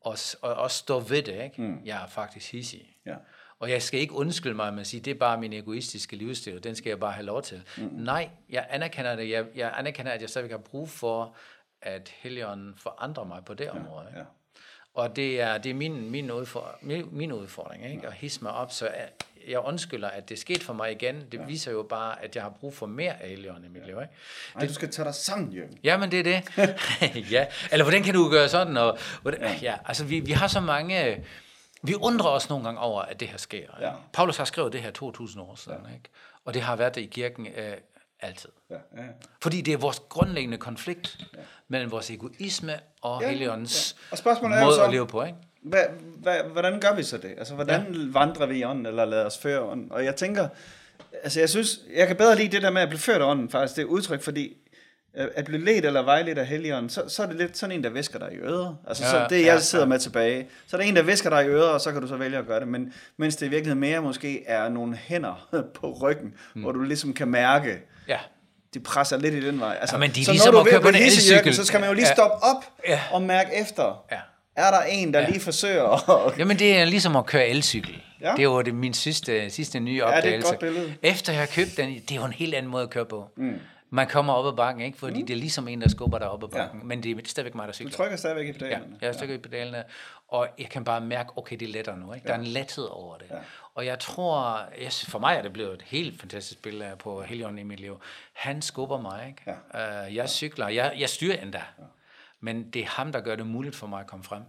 os, 0.00 0.36
og 0.42 0.54
også 0.54 0.78
står 0.78 1.00
ved 1.00 1.22
det, 1.22 1.44
ikke? 1.44 1.62
Mm. 1.62 1.80
jeg 1.84 2.02
er 2.02 2.06
faktisk 2.06 2.52
hissig. 2.52 2.82
Ja. 3.06 3.14
Og 3.60 3.70
jeg 3.70 3.82
skal 3.82 4.00
ikke 4.00 4.12
undskylde 4.14 4.54
mig 4.54 4.72
med 4.72 4.80
at 4.80 4.86
sige, 4.86 5.00
det 5.00 5.10
er 5.10 5.18
bare 5.18 5.40
min 5.40 5.52
egoistiske 5.52 6.16
livsstil, 6.16 6.64
den 6.64 6.76
skal 6.76 6.90
jeg 6.90 7.00
bare 7.00 7.12
have 7.12 7.24
lov 7.26 7.42
til. 7.42 7.62
Mm. 7.76 7.88
Nej, 7.92 8.28
jeg 8.50 8.66
anerkender 8.70 9.16
det. 9.16 9.30
Jeg, 9.30 9.44
jeg 9.54 9.74
anerkender, 9.76 10.12
at 10.12 10.20
jeg 10.20 10.28
stadigvæk 10.28 10.50
har 10.50 10.58
brug 10.58 10.88
for, 10.88 11.36
at 11.82 12.12
Helligånden 12.16 12.74
forandrer 12.76 13.24
mig 13.24 13.44
på 13.44 13.54
det 13.54 13.70
område. 13.70 14.06
Ikke? 14.08 14.18
ja. 14.18 14.24
Og 14.94 15.16
det 15.16 15.40
er, 15.40 15.58
det 15.58 15.70
er 15.70 15.74
min, 15.74 16.10
min, 16.10 16.30
udfordring, 16.30 16.86
min, 16.86 17.08
min 17.12 17.32
udfordring, 17.32 17.90
ikke? 17.90 18.06
at 18.06 18.12
hisse 18.12 18.42
mig 18.42 18.52
op, 18.52 18.72
så 18.72 18.86
jeg, 18.86 19.08
jeg 19.48 19.60
undskylder, 19.60 20.08
at 20.08 20.28
det 20.28 20.38
skete 20.38 20.64
for 20.64 20.72
mig 20.72 20.92
igen. 20.92 21.22
Det 21.32 21.38
ja. 21.38 21.44
viser 21.44 21.72
jo 21.72 21.82
bare, 21.82 22.24
at 22.24 22.36
jeg 22.36 22.42
har 22.42 22.50
brug 22.50 22.74
for 22.74 22.86
mere 22.86 23.12
Helligånden 23.20 23.64
i 23.64 23.68
mit 23.68 23.86
liv. 23.86 23.94
Ikke? 23.94 24.12
Ej, 24.56 24.66
du 24.66 24.74
skal 24.74 24.90
tage 24.90 25.06
dig 25.06 25.14
sammen, 25.14 25.52
Jørgen. 25.52 25.78
Jamen, 25.84 26.10
det 26.10 26.18
er 26.18 26.22
det. 26.22 26.42
ja. 27.32 27.46
Eller 27.72 27.84
hvordan 27.84 28.02
kan 28.02 28.14
du 28.14 28.30
gøre 28.30 28.48
sådan? 28.48 28.76
Og, 28.76 28.98
hvordan, 29.22 29.40
ja. 29.40 29.58
ja, 29.62 29.74
altså 29.84 30.04
vi, 30.04 30.20
vi 30.20 30.32
har 30.32 30.46
så 30.46 30.60
mange... 30.60 31.24
Vi 31.82 31.94
undrer 31.94 32.28
os 32.28 32.48
nogle 32.48 32.64
gange 32.64 32.80
over, 32.80 33.02
at 33.02 33.20
det 33.20 33.28
her 33.28 33.38
sker. 33.38 33.56
Ikke? 33.56 33.72
Ja. 33.80 33.92
Paulus 34.12 34.36
har 34.36 34.44
skrevet 34.44 34.72
det 34.72 34.82
her 34.82 34.90
2000 34.90 35.42
år 35.42 35.54
siden, 35.54 35.78
ja. 35.88 35.94
ikke? 35.94 36.08
og 36.44 36.54
det 36.54 36.62
har 36.62 36.76
været 36.76 36.94
det 36.94 37.00
i 37.00 37.06
kirken 37.06 37.46
øh, 37.46 37.76
altid. 38.24 38.48
Ja, 38.70 38.74
ja. 38.96 39.02
Fordi 39.42 39.60
det 39.60 39.74
er 39.74 39.78
vores 39.78 40.02
grundlæggende 40.08 40.58
konflikt 40.58 41.18
ja. 41.34 41.38
mellem 41.68 41.90
vores 41.90 42.10
egoisme 42.10 42.72
og 43.02 43.22
Ja, 43.22 43.28
Helligåndens 43.30 43.96
ja. 43.98 44.12
Og 44.12 44.18
spørgsmålet 44.18 44.58
er 44.58 44.64
måde 44.64 44.74
så- 44.74 44.84
at 44.84 44.90
leve 44.90 45.06
på. 45.06 45.22
Ikke? 45.24 45.38
Hvad, 45.62 45.82
hvad, 46.22 46.36
hvordan 46.52 46.80
gør 46.80 46.94
vi 46.94 47.02
så 47.02 47.18
det? 47.18 47.34
Altså, 47.38 47.54
hvordan 47.54 47.94
ja. 47.94 48.00
vandrer 48.12 48.46
vi 48.46 48.58
i 48.58 48.64
ånden, 48.64 48.86
eller 48.86 49.04
lader 49.04 49.26
os 49.26 49.38
føre 49.38 49.60
ånden? 49.60 49.92
Og 49.92 50.04
jeg 50.04 50.16
tænker, 50.16 50.48
altså 51.22 51.40
jeg 51.40 51.48
synes, 51.50 51.78
jeg 51.96 52.06
kan 52.06 52.16
bedre 52.16 52.36
lide 52.36 52.48
det 52.48 52.62
der 52.62 52.70
med 52.70 52.82
at 52.82 52.88
blive 52.88 53.00
ført 53.00 53.20
af 53.20 53.26
ånden, 53.30 53.50
faktisk. 53.50 53.76
Det 53.76 53.82
er 53.82 53.86
udtryk, 53.86 54.22
fordi 54.22 54.56
øh, 55.16 55.28
at 55.34 55.44
blive 55.44 55.64
ledt 55.64 55.84
eller 55.84 56.02
vejledt 56.02 56.38
af 56.38 56.46
Helligånden, 56.46 56.90
så, 56.90 57.02
så 57.08 57.22
er 57.22 57.26
det 57.26 57.36
lidt 57.36 57.56
sådan 57.56 57.76
en, 57.76 57.84
der 57.84 57.90
visker 57.90 58.18
dig 58.18 58.32
i 58.32 58.36
øret. 58.36 58.76
Altså, 58.88 59.04
ja, 59.04 59.10
så 59.10 59.26
det 59.30 59.36
jeg 59.36 59.46
ja, 59.46 59.58
sidder 59.60 59.84
ja. 59.84 59.88
med 59.88 59.98
tilbage. 59.98 60.48
Så 60.66 60.76
er 60.76 60.80
der 60.80 60.88
en, 60.88 60.96
der 60.96 61.02
visker 61.02 61.30
dig 61.30 61.44
i 61.44 61.48
øret, 61.48 61.70
og 61.70 61.80
så 61.80 61.92
kan 61.92 62.02
du 62.02 62.08
så 62.08 62.16
vælge 62.16 62.38
at 62.38 62.46
gøre 62.46 62.60
det. 62.60 62.68
Men 62.68 62.92
mens 63.16 63.36
det 63.36 63.46
i 63.46 63.48
virkeligheden 63.48 63.80
mere 63.80 64.02
måske 64.02 64.44
er 64.46 64.68
nogle 64.68 64.96
hænder 64.96 65.48
på 65.80 65.92
ryggen, 66.02 66.34
mm. 66.54 66.62
hvor 66.62 66.72
du 66.72 66.80
ligesom 66.82 67.12
kan 67.14 67.28
mærke, 67.28 67.80
Ja. 68.08 68.18
de 68.74 68.80
presser 68.80 69.16
lidt 69.18 69.34
i 69.34 69.46
den 69.46 69.60
vej. 69.60 69.76
Altså, 69.80 69.96
Ja, 69.96 70.00
men 70.00 70.10
det 70.10 70.20
er 70.20 70.24
så 70.24 70.30
ligesom 70.32 70.54
når 70.54 70.62
du 70.62 70.68
er 70.70 70.80
ved 70.80 70.88
en 70.88 71.02
elcykel. 71.02 71.54
Så 71.54 71.64
skal 71.64 71.80
man 71.80 71.88
jo 71.88 71.94
lige 71.94 72.06
Ja. 72.06 72.12
stoppe 72.14 72.46
op 72.46 72.64
Ja. 72.88 73.00
og 73.12 73.22
mærke 73.22 73.50
efter. 73.54 74.04
Ja. 74.12 74.18
Er 74.56 74.70
der 74.70 74.80
en, 74.88 75.14
der 75.14 75.20
Ja. 75.20 75.28
lige 75.28 75.40
forsøger 75.40 76.10
at 76.28 76.38
Jamen, 76.38 76.58
det 76.58 76.76
er 76.78 76.84
ligesom 76.84 77.16
at 77.16 77.26
køre 77.26 77.48
elcykel. 77.48 78.02
Ja. 78.20 78.28
Ja. 78.30 78.34
Det 78.36 78.48
var 78.48 78.62
det 78.62 78.74
min 78.74 78.94
sidste, 78.94 79.50
sidste 79.50 79.80
nye 79.80 80.00
er 80.00 80.06
et 80.06 80.14
opdagelse. 80.16 80.48
godt 80.48 80.60
billede. 80.60 80.94
Efter 81.02 81.32
jeg 81.32 81.40
har 81.42 81.46
købt 81.46 81.76
den, 81.76 81.94
det 81.94 82.10
er 82.10 82.14
jo 82.16 82.24
en 82.24 82.32
helt 82.32 82.54
anden 82.54 82.70
måde 82.72 82.82
at 82.82 82.90
køre 82.90 83.04
på. 83.06 83.30
Mm. 83.36 83.58
Man 83.90 84.06
kommer 84.08 84.32
op 84.32 84.46
ad 84.52 84.56
bakken, 84.56 84.82
ikke? 84.84 84.98
fordi 84.98 85.20
mm. 85.20 85.26
det 85.26 85.34
er 85.34 85.38
ligesom 85.38 85.68
en, 85.68 85.80
der 85.80 85.88
skubber 85.88 86.18
dig 86.18 86.30
op 86.30 86.42
ad 86.44 86.48
bakken. 86.48 86.78
Ja. 86.80 86.84
Men 86.86 87.02
det 87.02 87.10
er 87.18 87.20
stadigvæk 87.26 87.54
mig, 87.54 87.62
der 87.66 87.72
Du 87.72 87.76
cykler. 87.76 87.92
trykker 87.92 88.16
stadigvæk 88.16 88.44
i 88.44 88.46
Ja, 88.48 88.52
pedalerne. 88.52 88.84
jeg 89.02 89.14
stykker 89.14 89.34
i 89.34 89.38
pedalerne, 89.38 89.84
og 90.28 90.48
jeg 90.58 90.68
kan 90.68 90.84
bare 90.84 91.00
mærke, 91.00 91.30
okay, 91.36 91.56
det 91.56 91.68
er 91.68 91.72
lettere 91.72 91.98
nu. 91.98 92.12
Ikke? 92.12 92.26
Der 92.26 92.34
er 92.34 92.38
en 92.38 92.44
lethed 92.44 92.84
over 92.90 93.16
det. 93.16 93.26
Ja. 93.30 93.36
Og 93.74 93.86
jeg 93.86 93.98
tror, 93.98 94.58
jeg, 94.82 94.92
for 94.92 95.18
mig 95.18 95.36
er 95.36 95.42
det 95.42 95.52
blevet 95.52 95.74
et 95.74 95.82
helt 95.82 96.20
fantastisk 96.20 96.62
billede 96.62 96.96
på 96.98 97.22
Helion 97.22 97.58
i 97.58 97.62
mit 97.62 97.80
liv. 97.80 98.00
Han 98.32 98.62
skubber 98.62 99.00
mig. 99.00 99.26
Ikke? 99.28 99.56
Ja. 99.74 100.06
Uh, 100.06 100.16
jeg 100.16 100.28
cykler, 100.30 100.68
jeg, 100.68 100.94
jeg 100.98 101.08
styrer 101.08 101.36
endda. 101.42 101.62
Men 102.40 102.70
det 102.70 102.82
er 102.82 102.86
ham, 102.86 103.12
der 103.12 103.20
gør 103.20 103.36
det 103.36 103.46
muligt 103.46 103.76
for 103.76 103.86
mig 103.86 104.00
at 104.00 104.06
komme 104.06 104.24
frem. 104.24 104.42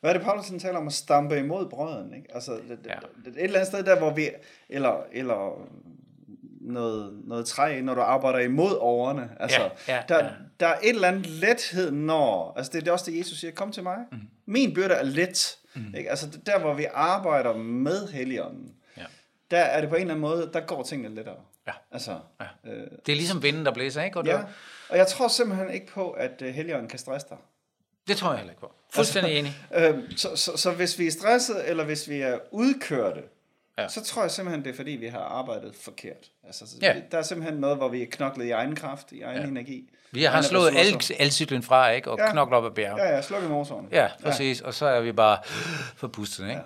Hvad 0.00 0.10
er 0.10 0.14
det, 0.14 0.22
Paulus 0.22 0.48
han 0.48 0.58
taler 0.58 0.78
om 0.78 0.86
at 0.86 0.92
stampe 0.92 1.38
imod 1.38 1.68
brøden? 1.68 2.14
Ikke? 2.14 2.34
Altså, 2.34 2.52
det, 2.52 2.68
det, 2.68 2.86
Ja. 2.86 2.94
det, 3.24 3.36
et 3.36 3.44
eller 3.44 3.58
andet 3.58 3.66
sted 3.72 3.84
der, 3.84 3.98
hvor 3.98 4.10
vi, 4.14 4.30
eller, 4.68 5.02
eller 5.12 5.66
noget, 6.60 7.20
noget 7.24 7.46
træ, 7.46 7.80
når 7.80 7.94
du 7.94 8.00
arbejder 8.00 8.38
imod 8.38 8.76
årene. 8.80 9.30
Altså, 9.40 9.60
Ja, 9.88 9.94
ja, 9.96 10.02
der, 10.08 10.24
ja. 10.24 10.30
der 10.60 10.66
er 10.66 10.78
et 10.82 10.88
eller 10.88 11.08
andet 11.08 11.26
lethed, 11.26 11.90
når, 11.90 12.54
altså 12.56 12.72
det 12.72 12.88
er 12.88 12.92
også 12.92 13.10
det, 13.10 13.18
Jesus 13.18 13.38
siger, 13.38 13.50
kom 13.52 13.72
til 13.72 13.82
mig. 13.82 13.96
Mm. 14.12 14.18
Min 14.48 14.74
byrde 14.74 14.94
er 14.94 15.02
let. 15.02 15.56
Mm. 15.74 15.94
Ikke? 15.96 16.10
Altså 16.10 16.38
der, 16.46 16.58
hvor 16.58 16.74
vi 16.74 16.86
arbejder 16.94 17.56
med 17.56 18.08
Helligånden, 18.08 18.74
Ja. 18.96 19.04
der 19.50 19.58
er 19.58 19.80
det 19.80 19.90
på 19.90 19.94
en 19.96 20.00
eller 20.00 20.14
anden 20.14 20.20
måde, 20.20 20.50
der 20.52 20.60
går 20.60 20.82
tingene 20.82 21.14
lettere. 21.14 21.36
Ja. 21.66 21.72
Altså, 21.92 22.18
Ja. 22.40 22.70
øh, 22.70 22.86
Det 23.06 23.12
er 23.12 23.16
ligesom 23.16 23.42
vinden, 23.42 23.66
der 23.66 23.72
blæser, 23.74 24.02
ikke? 24.02 24.18
Og 24.18 24.26
ja. 24.26 24.40
Og 24.88 24.96
jeg 24.96 25.06
tror 25.06 25.28
simpelthen 25.28 25.70
ikke 25.70 25.86
på, 25.86 26.10
at 26.10 26.42
uh, 26.42 26.48
Helligånden 26.48 26.88
kan 26.88 26.98
stresse 26.98 27.26
dig. 27.30 27.36
det 28.08 28.16
tror 28.16 28.28
jeg 28.30 28.38
heller 28.38 28.52
ikke 28.52 28.60
på. 28.60 28.72
Fuldstændig 28.94 29.38
enig. 29.38 29.52
Øhm, 29.76 30.16
så, 30.16 30.36
så, 30.36 30.56
så 30.56 30.70
hvis 30.72 30.98
vi 30.98 31.06
er 31.06 31.10
stresset, 31.10 31.68
eller 31.70 31.84
hvis 31.84 32.08
vi 32.08 32.20
er 32.20 32.38
udkørte, 32.50 33.22
ja. 33.78 33.82
Ja. 33.82 33.88
så 33.88 34.04
tror 34.04 34.22
jeg 34.22 34.30
simpelthen, 34.30 34.64
det 34.64 34.70
er 34.72 34.76
fordi, 34.76 34.90
vi 34.90 35.06
har 35.06 35.18
arbejdet 35.20 35.74
forkert. 35.76 36.30
Altså, 36.46 36.66
så 36.66 36.76
Ja. 36.82 36.94
Der 37.10 37.18
er 37.18 37.22
simpelthen 37.22 37.60
noget, 37.60 37.76
hvor 37.76 37.88
vi 37.88 38.02
er 38.02 38.06
knoklet 38.10 38.44
i 38.46 38.50
egen 38.50 38.76
kraft, 38.76 39.12
i 39.12 39.22
egen 39.22 39.42
ja. 39.42 39.48
energi. 39.48 39.90
Vi 40.12 40.22
har 40.22 40.42
slået 40.42 40.72
elcyklen 41.18 41.62
fra, 41.62 41.90
ikke? 41.90 42.10
Og 42.10 42.18
Ja. 42.18 42.24
ja. 42.24 42.32
knoklet 42.32 42.56
op 42.58 42.64
ad 42.64 42.70
bjerget. 42.70 43.02
Ja, 43.02 43.14
ja, 43.14 43.22
sluk 43.22 43.42
i 43.42 43.46
motoren. 43.46 43.88
Ja, 43.92 44.08
præcis. 44.22 44.60
Og 44.60 44.74
så 44.74 44.86
er 44.86 45.00
vi 45.00 45.12
bare 45.12 45.38
forpustet, 45.96 46.44
ikke? 46.44 46.54
Ja. 46.56 46.60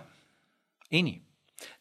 Enig. 0.90 1.23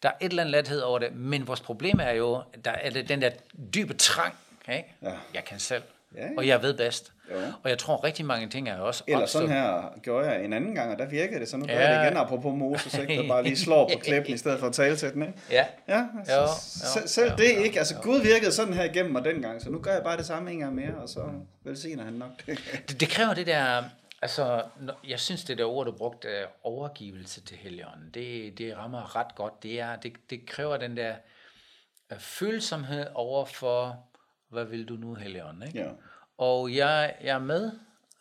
Der 0.04 0.10
er 0.10 0.14
et 0.22 0.30
eller 0.30 0.44
andet 0.44 0.52
lethed 0.52 0.82
over 0.82 1.00
det, 1.00 1.16
men 1.16 1.48
vores 1.48 1.62
problem 1.62 2.00
er 2.00 2.12
jo, 2.12 2.44
der 2.66 2.72
er 2.72 2.90
det 2.90 3.10
den 3.10 3.22
der 3.22 3.30
dybe 3.76 3.94
trang, 3.94 4.34
ikke? 4.72 4.96
Ja. 5.02 5.12
Jeg 5.34 5.46
kan 5.46 5.60
selv. 5.60 5.84
Ja, 6.16 6.22
ja. 6.24 6.30
og 6.38 6.48
jeg 6.48 6.62
ved 6.62 6.74
bedst. 6.74 7.14
Jo. 7.32 7.36
Og 7.64 7.70
jeg 7.70 7.78
tror 7.78 8.04
rigtig 8.04 8.26
mange 8.26 8.50
ting 8.50 8.70
er 8.70 8.78
også 8.78 9.04
Eller 9.08 9.22
opstået- 9.22 9.30
sådan 9.50 9.50
her 9.56 10.00
gjorde 10.02 10.30
jeg 10.30 10.46
en 10.46 10.54
anden 10.54 10.76
gang, 10.76 10.92
og 10.92 10.98
der 11.00 11.06
virkede 11.06 11.40
det, 11.40 11.50
så 11.50 11.58
nu 11.58 11.66
gør 11.66 11.74
Ja. 11.74 11.90
jeg 11.90 12.00
det 12.00 12.06
igen, 12.06 12.18
apropos 12.18 12.54
Moses, 12.58 12.94
ikke? 12.98 13.18
der 13.18 13.28
bare 13.28 13.44
lige 13.44 13.58
slår 13.58 13.90
på 13.94 14.00
klippen, 14.00 14.34
i 14.34 14.38
stedet 14.38 14.60
for 14.60 14.68
at 14.68 14.74
tale 14.74 14.96
til 14.96 15.14
den, 15.14 15.22
ikke? 15.22 15.34
Ja, 15.52 15.66
Ja, 15.88 16.06
altså, 16.20 16.34
Jo, 16.36 16.42
jo, 17.02 17.08
selv 17.08 17.30
jo, 17.32 17.36
det 17.38 17.56
jo, 17.58 17.62
ikke. 17.64 17.80
Altså, 17.80 17.96
Gud 17.96 18.22
virkede 18.22 18.52
sådan 18.52 18.74
her 18.74 18.84
igennem 18.84 19.12
mig 19.12 19.24
dengang, 19.26 19.62
så 19.62 19.70
nu 19.70 19.80
gør 19.80 19.94
jeg 19.94 20.04
bare 20.04 20.18
det 20.18 20.26
samme 20.26 20.52
en 20.52 20.60
gang 20.60 20.76
mere, 20.76 20.96
og 21.02 21.10
så 21.10 21.24
velsigner 21.64 22.04
han 22.04 22.14
nok 22.14 22.32
det. 22.46 22.60
det, 22.90 23.00
det 23.00 23.10
kræver 23.10 23.34
det 23.34 23.48
der, 23.48 23.84
altså, 24.22 24.62
jeg 25.08 25.20
synes 25.20 25.44
det 25.44 25.58
der 25.58 25.66
ord, 25.66 25.86
du 25.86 25.92
brugte, 25.92 26.28
overgivelse 26.64 27.42
til 27.42 27.58
Helligånden, 27.58 28.10
det, 28.14 28.58
det 28.58 28.78
rammer 28.78 29.16
ret 29.16 29.36
godt. 29.36 29.64
Det, 29.64 29.80
er, 29.80 29.96
det, 29.96 30.14
det 30.30 30.46
kræver 30.48 30.78
den 30.78 30.98
der 30.98 31.14
øh, 32.12 32.20
følsomhed 32.20 33.06
over 33.14 33.46
for, 33.46 33.98
hvad 34.52 34.66
vil 34.66 34.86
du 34.90 34.94
nu, 34.94 35.14
Helligånden, 35.14 35.64
ikke? 35.68 35.80
Ja. 35.80 35.90
Og 36.38 36.76
jeg, 36.76 37.16
jeg 37.24 37.36
er 37.36 37.40
med, 37.40 37.72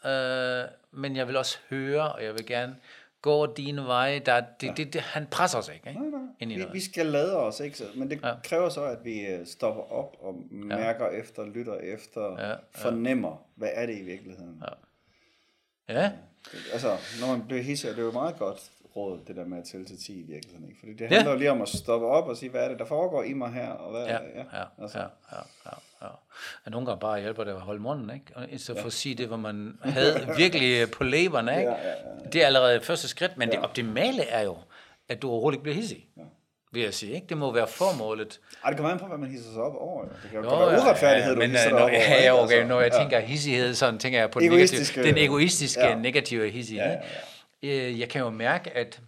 øh, 0.06 0.68
men 1.00 1.16
jeg 1.16 1.26
vil 1.28 1.37
også 1.37 1.58
høre, 1.70 2.12
og 2.12 2.25
jeg 2.25 2.32
vil 2.34 2.46
gerne 2.46 2.76
gå 3.22 3.54
dine 3.54 3.82
veje. 3.84 4.18
Der, 4.18 4.40
det, 4.60 4.76
det, 4.76 4.92
det, 4.92 5.00
han 5.00 5.26
presser 5.26 5.58
os 5.58 5.68
ikke, 5.68 5.88
ikke? 5.88 6.00
ind 6.40 6.52
i 6.52 6.56
Vi, 6.56 6.64
vi 6.72 6.80
skal 6.80 7.06
lade 7.06 7.37
os, 7.37 7.60
ikke? 7.60 7.84
Men 7.94 8.10
det 8.10 8.20
Ja. 8.25 8.34
kræver 8.44 8.68
så, 8.68 8.84
at 8.84 8.99
vi 9.04 9.26
øh, 9.26 9.46
stopper 9.46 9.92
op 9.92 10.16
og 10.20 10.42
mærker 10.50 11.08
efter, 11.08 11.46
lytter 11.46 11.75
efter, 11.76 12.37
Ja, 12.38 12.49
ja. 12.49 12.56
fornemmer, 12.75 13.46
hvad 13.54 13.68
er 13.72 13.87
det 13.87 13.99
i 13.99 14.02
virkeligheden. 14.02 14.62
Ja, 15.88 16.12
Altså, 16.72 16.96
når 17.20 17.37
man 17.37 17.46
bliver 17.46 17.62
hissig, 17.62 17.88
er 17.88 17.94
det 17.94 18.02
jo 18.02 18.10
meget 18.10 18.37
godt 18.38 18.70
råd, 18.96 19.20
det 19.26 19.37
der 19.37 19.44
med 19.44 19.58
at 19.58 19.64
tælle 19.64 19.87
til 19.87 19.99
10 19.99 20.20
i 20.20 20.22
virkeligheden. 20.22 20.68
Ikke? 20.68 20.78
Fordi 20.78 20.92
det 20.92 21.00
Ja. 21.00 21.06
handler 21.14 21.32
jo 21.32 21.38
lige 21.38 21.50
om 21.50 21.62
at 21.62 21.68
stoppe 21.68 22.06
op 22.06 22.28
og 22.28 22.37
sige, 22.37 22.50
hvad 22.50 22.64
er 22.64 22.68
det, 22.68 22.78
der 22.78 22.84
foregår 22.84 23.22
i 23.22 23.32
mig 23.32 23.52
her, 23.52 23.68
og 23.70 23.90
hvad 23.90 24.04
ja, 24.06 24.12
er 24.12 24.18
det? 24.22 24.46
ja, 24.52 24.64
altså. 24.82 24.99
ja, 24.99 25.04
ja, 25.32 25.42
ja, 25.66 25.70
ja. 26.02 26.07
Og 26.64 26.71
nogle 26.71 26.87
gange 26.87 27.00
bare 27.00 27.21
hjælper 27.21 27.45
det 27.45 27.50
at 27.52 27.61
holde 27.61 27.80
munden, 27.83 28.11
ikke? 28.14 28.26
Og 28.35 28.47
stedet 28.57 28.80
for 28.80 28.87
at 28.87 28.92
sige 28.92 29.14
det, 29.14 29.26
hvor 29.26 29.37
man 29.37 29.78
havde 29.85 30.26
virkelig 30.37 30.80
øh, 30.83 30.90
på 30.90 31.04
læberne, 31.04 31.59
ikke? 31.59 31.71
Ja, 31.71 31.76
ja, 31.88 31.95
Det 32.33 32.42
er 32.42 32.47
allerede 32.47 32.80
første 32.80 33.09
skridt, 33.09 33.37
men 33.37 33.50
det 33.50 33.59
optimale 33.59 34.23
er 34.25 34.42
jo, 34.42 34.57
at 35.09 35.23
du 35.23 35.30
overhovedet 35.30 35.57
ikke 35.57 35.62
bliver 35.62 35.76
hissig. 35.76 36.07
Vil 36.73 36.83
jeg 36.83 36.95
sige, 36.95 37.12
ikke? 37.14 37.26
Det 37.26 37.37
må 37.37 37.52
være 37.52 37.66
formålet. 37.66 38.40
Ej, 38.64 38.71
det 38.71 38.76
kommer 38.76 38.92
an 38.92 38.99
på, 38.99 39.07
hvad 39.07 39.19
man 39.19 39.30
hisser 39.30 39.52
sig 39.52 39.62
op 39.62 39.75
over. 39.76 40.02
Jo. 40.04 40.09
Det 40.23 40.30
kan 40.30 40.42
jo 40.45 40.66
være 40.66 40.80
uretfærdighed, 40.83 41.35
du 41.35 41.38
men, 41.38 41.50
hisser 41.50 41.66
øh, 41.66 41.71
dig 41.71 41.78
når, 41.80 41.85
op 41.87 41.90
over. 41.90 42.00
ja, 42.00 42.25
ja, 42.25 42.42
okay, 42.42 42.54
Altså, 42.54 42.69
når 42.69 42.80
jeg 42.80 42.92
ja. 42.92 42.99
tænker 42.99 43.21
hissighed, 43.21 43.75
sådan 43.75 43.99
tænker 43.99 44.19
jeg 44.19 44.30
på 44.30 44.40
den 44.40 44.52
Egoistiske- 44.52 44.97
negative, 44.97 45.04
den 45.23 45.25
egoistiske, 45.30 45.80
ja. 45.87 45.95
negative 45.95 46.50
hissighed. 46.50 46.87
Ja, 46.87 46.99
ja, 47.62 47.88
Øh, 47.88 48.00
Jeg 48.00 48.09
kan 48.09 48.21
jo 48.21 48.30
mærke, 48.30 48.76
at 48.76 49.00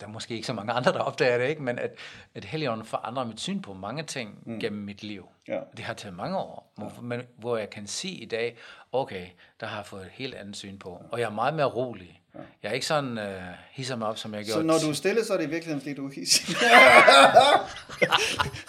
der 0.00 0.06
er 0.06 0.10
måske 0.10 0.34
ikke 0.34 0.46
så 0.46 0.52
mange 0.52 0.72
andre, 0.72 0.92
der 0.92 0.98
opdager 0.98 1.38
det, 1.38 1.48
ikke? 1.48 1.62
men 1.62 1.78
at, 1.78 1.90
at 2.34 2.44
Helligånden 2.44 2.86
forandrer 2.86 3.24
mit 3.24 3.40
syn 3.40 3.62
på 3.62 3.72
mange 3.74 4.02
ting 4.02 4.38
mm. 4.46 4.60
gennem 4.60 4.82
mit 4.82 5.02
liv. 5.02 5.28
Ja. 5.48 5.58
Det 5.76 5.84
har 5.84 5.94
taget 5.94 6.16
mange 6.16 6.38
år, 6.38 6.72
hvor, 6.76 6.92
men, 7.02 7.20
hvor 7.38 7.56
jeg 7.56 7.70
kan 7.70 7.86
sige 7.86 8.14
i 8.14 8.26
dag, 8.26 8.56
okay, 8.92 9.26
der 9.60 9.66
har 9.66 9.76
jeg 9.76 9.86
fået 9.86 10.02
et 10.02 10.10
helt 10.12 10.34
andet 10.34 10.56
syn 10.56 10.78
på, 10.78 11.02
og 11.10 11.20
jeg 11.20 11.26
er 11.26 11.30
meget 11.30 11.54
mere 11.54 11.66
rolig. 11.66 12.20
Jeg 12.62 12.68
er 12.68 12.72
ikke 12.72 12.86
sådan 12.86 13.18
uh, 13.18 13.24
hisser 13.70 13.96
mig 13.96 14.08
op, 14.08 14.18
som 14.18 14.34
jeg 14.34 14.46
Så 14.46 14.52
gjorde. 14.52 14.66
når 14.66 14.78
du 14.78 14.88
er 14.88 14.92
stille, 14.92 15.24
så 15.24 15.32
er 15.32 15.36
det 15.36 15.44
i 15.44 15.50
virkeligheden, 15.50 15.80
fordi 15.80 15.94
du 15.94 16.06
er 16.06 16.12
hissig. 16.14 16.46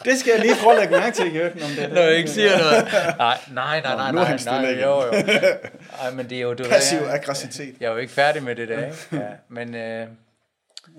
det 0.06 0.20
skal 0.20 0.32
jeg 0.32 0.40
lige 0.40 0.56
prøve 0.62 0.74
at 0.74 0.80
lægge 0.80 0.98
mærke 1.00 1.16
til, 1.16 1.36
Jørgen, 1.36 1.64
om 1.64 1.70
det 1.70 1.94
når 1.94 2.02
jeg 2.02 2.18
ikke 2.18 2.30
siger 2.30 2.58
noget. 2.58 2.88
Nej, 3.18 3.38
nej, 3.52 3.82
nej, 3.82 3.96
nej, 3.96 4.12
nu 4.12 4.20
er 4.20 4.24
han 4.24 4.32
nej, 4.32 4.38
stille 4.38 4.62
nej, 4.62 4.70
igen. 4.70 4.84
jo, 4.84 5.06
jo. 5.06 5.12
Ej, 6.02 6.12
men 6.12 6.30
det 6.30 6.38
er 6.38 6.42
jo... 6.42 6.54
Du, 6.54 6.64
Passiv 6.64 6.98
jeg, 7.00 7.14
aggressivitet. 7.14 7.76
jeg 7.80 7.88
er 7.88 7.92
jo 7.92 7.98
ikke 7.98 8.14
færdig 8.14 8.44
med 8.44 8.56
det 8.56 8.68
der, 8.68 8.86
ikke? 8.86 8.98
Ja, 9.12 9.28
men 9.50 9.76
øh, 9.76 10.08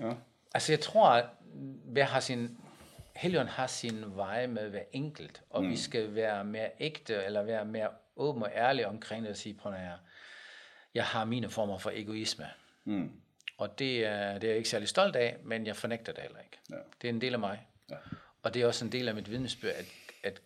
Ja. 0.01 0.13
altså 0.53 0.71
jeg 0.71 0.79
tror, 0.79 1.09
at 1.09 1.25
hver 1.85 2.03
har 2.03 2.19
sin, 2.19 2.57
Helligånden 3.15 3.53
har 3.53 3.67
sin 3.67 4.15
veje 4.15 4.47
med 4.47 4.69
hver 4.69 4.83
enkelt, 4.91 5.43
og 5.49 5.63
mm. 5.63 5.69
vi 5.69 5.77
skal 5.77 6.15
være 6.15 6.45
mere 6.45 6.69
ægte, 6.79 7.23
eller 7.23 7.43
være 7.43 7.65
mere 7.65 7.89
åben 8.15 8.43
og 8.43 8.51
ærlige 8.55 8.87
omkring 8.87 9.23
det, 9.23 9.31
og 9.31 9.37
sige, 9.37 9.53
prøv 9.53 9.73
at 9.73 9.79
høre, 9.79 9.97
jeg 10.93 11.05
har 11.05 11.25
mine 11.25 11.49
former 11.49 11.77
for 11.77 11.91
egoisme. 11.93 12.47
Mm. 12.85 13.11
Og 13.57 13.79
det 13.79 14.05
er, 14.05 14.33
det 14.33 14.43
er 14.43 14.47
jeg 14.47 14.57
ikke 14.57 14.69
særlig 14.69 14.87
stolt 14.87 15.15
af, 15.15 15.37
men 15.43 15.67
jeg 15.67 15.75
fornægter 15.75 16.13
det 16.13 16.21
heller 16.21 16.39
ikke. 16.39 16.59
Ja. 16.69 16.75
Det 17.01 17.07
er 17.07 17.13
en 17.13 17.21
del 17.21 17.33
af 17.33 17.39
mig. 17.39 17.67
Ja. 17.89 17.95
Og 18.43 18.53
det 18.53 18.61
er 18.61 18.67
også 18.67 18.85
en 18.85 18.91
del 18.91 19.07
af 19.07 19.15
mit 19.15 19.31
vidnesbyrd, 19.31 19.71
at, 19.71 19.85
at 20.23 20.41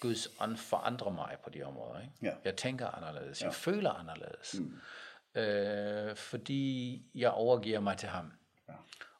Guds 0.00 0.28
ånd 0.40 0.56
forandrer 0.56 1.12
mig 1.12 1.36
på 1.44 1.50
de 1.50 1.62
områder. 1.62 2.00
Ikke? 2.00 2.12
Ja. 2.22 2.32
Jeg 2.44 2.56
tænker 2.56 2.86
anderledes, 2.86 3.42
jeg 3.42 3.54
føler 3.54 3.90
anderledes, 3.90 4.54
mm. 4.60 5.40
øh, 5.40 6.16
fordi 6.16 7.02
jeg 7.14 7.30
overgiver 7.30 7.80
mig 7.80 7.96
til 7.96 8.08
ham. 8.08 8.32
Ja. 8.68 8.74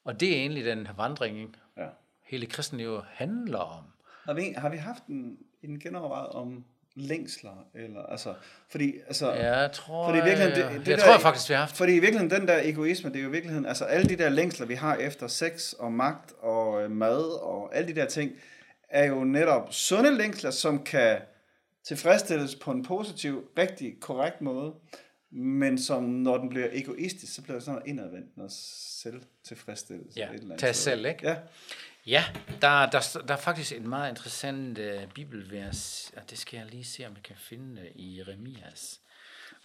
Og 0.04 0.20
det 0.20 0.32
er 0.32 0.36
egentlig 0.36 0.64
den 0.64 0.88
vandring, 0.96 1.38
ikke? 1.38 1.52
Ja. 1.76 1.86
hele 2.22 2.46
kristenlivet 2.46 3.04
handler 3.08 3.58
om. 3.58 3.84
Har 4.24 4.34
vi, 4.34 4.54
har 4.56 4.68
vi 4.68 4.76
haft 4.76 5.06
en, 5.06 5.38
en 5.62 5.80
genovervejet 5.80 6.28
om 6.28 6.64
længsler? 6.94 7.66
Eller, 7.74 8.02
altså, 8.02 8.34
fordi, 8.70 8.94
altså, 9.06 9.32
Ja, 9.32 9.58
jeg 9.58 9.72
tror, 9.72 10.06
Fordi 10.08 10.18
virkeligheden, 10.18 10.56
det, 10.56 10.64
det, 10.64 10.80
det 10.80 10.88
jeg 10.88 10.98
der, 10.98 11.04
tror 11.04 11.12
jeg 11.12 11.20
faktisk, 11.20 11.48
vi 11.48 11.54
har 11.54 11.60
haft. 11.60 11.76
Fordi 11.76 11.92
i 11.92 11.98
virkeligheden, 11.98 12.40
den 12.40 12.48
der 12.48 12.60
egoisme, 12.62 13.10
det 13.10 13.18
er 13.18 13.22
jo 13.22 13.28
i 13.28 13.32
virkeligheden, 13.32 13.66
altså 13.66 13.84
alle 13.84 14.08
de 14.08 14.16
der 14.16 14.28
længsler, 14.28 14.66
vi 14.66 14.74
har 14.74 14.94
efter 14.94 15.26
sex 15.26 15.72
og 15.72 15.92
magt 15.92 16.32
og 16.38 16.82
øh, 16.82 16.90
mad 16.90 17.42
og 17.42 17.76
alle 17.76 17.88
de 17.88 18.00
der 18.00 18.06
ting, 18.06 18.32
er 18.88 19.04
jo 19.04 19.24
netop 19.24 19.68
sunde 19.70 20.16
længsler, 20.16 20.50
som 20.50 20.84
kan 20.84 21.18
tilfredsstilles 21.86 22.54
på 22.54 22.70
en 22.70 22.84
positiv, 22.84 23.44
rigtig 23.58 24.00
korrekt 24.00 24.40
måde, 24.40 24.74
men 25.30 25.78
som 25.78 26.02
når 26.02 26.36
den 26.38 26.48
bliver 26.48 26.68
egoistisk, 26.72 27.34
så 27.34 27.42
bliver 27.42 27.56
det 27.56 27.64
sådan 27.64 27.82
indadvendt, 27.86 28.36
noget 28.36 28.52
selvtilfredsstillelse. 28.52 30.18
Ja, 30.18 30.32
et 30.32 30.54
tag 30.58 30.74
selv, 30.74 31.06
ikke? 31.06 31.28
Ja, 31.28 31.36
Ja, 32.06 32.24
der, 32.62 32.90
der, 32.90 33.22
der 33.28 33.34
er 33.34 33.38
faktisk 33.38 33.72
et 33.72 33.82
meget 33.82 34.10
interessant 34.10 34.78
uh, 34.78 35.12
bibelvers, 35.14 36.12
og 36.16 36.30
det 36.30 36.38
skal 36.38 36.58
jeg 36.58 36.66
lige 36.66 36.84
se, 36.84 37.06
om 37.06 37.14
jeg 37.14 37.22
kan 37.22 37.36
finde 37.38 37.82
uh, 37.82 38.00
i 38.00 38.18
Jeremias. 38.18 39.00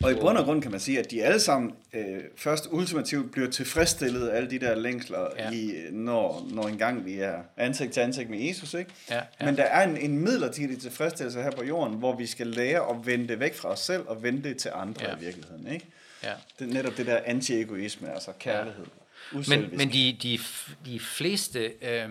Og 0.03 0.11
i 0.11 0.15
bund 0.15 0.37
og 0.37 0.45
grund 0.45 0.61
kan 0.61 0.71
man 0.71 0.79
sige, 0.79 0.99
at 0.99 1.11
de 1.11 1.23
alle 1.23 1.39
sammen 1.39 1.73
øh, 1.93 2.23
først 2.37 2.67
ultimativt 2.71 3.31
bliver 3.31 3.49
tilfredsstillet 3.49 4.27
af 4.27 4.37
alle 4.37 4.49
de 4.49 4.59
der 4.59 4.75
længsler, 4.75 5.27
Ja. 5.37 5.43
ja. 5.43 5.51
i, 5.51 5.73
når, 5.91 6.47
når 6.51 6.63
engang 6.67 7.05
vi 7.05 7.17
er 7.19 7.41
ansigt 7.57 7.93
til 7.93 8.01
ansigt 8.01 8.29
med 8.29 8.39
Jesus, 8.39 8.73
ikke? 8.73 8.91
Ja, 9.09 9.15
ja. 9.15 9.45
Men 9.45 9.57
der 9.57 9.63
er 9.63 9.87
en, 9.87 9.97
en 9.97 10.17
midlertidig 10.17 10.81
tilfredsstillelse 10.81 11.41
her 11.41 11.51
på 11.51 11.63
jorden, 11.63 11.97
hvor 11.97 12.15
vi 12.15 12.25
skal 12.25 12.47
lære 12.47 12.89
at 12.89 13.05
vende 13.05 13.27
det 13.27 13.39
væk 13.39 13.55
fra 13.55 13.69
os 13.69 13.79
selv 13.79 14.01
og 14.07 14.23
vende 14.23 14.43
det 14.49 14.57
til 14.57 14.71
andre 14.75 15.01
Ja. 15.03 15.09
ja. 15.09 15.15
i 15.15 15.19
virkeligheden, 15.19 15.67
ikke? 15.67 15.85
Ja. 16.23 16.33
Det 16.59 16.69
er 16.69 16.73
netop 16.73 16.97
det 16.97 17.05
der 17.05 17.19
anti-egoisme, 17.25 18.13
altså 18.13 18.31
kærlighed. 18.39 18.85
Men, 19.33 19.69
men 19.77 19.93
de, 19.93 20.17
de, 20.23 20.39
de 20.85 20.99
fleste... 20.99 21.73
Øh, 21.81 22.09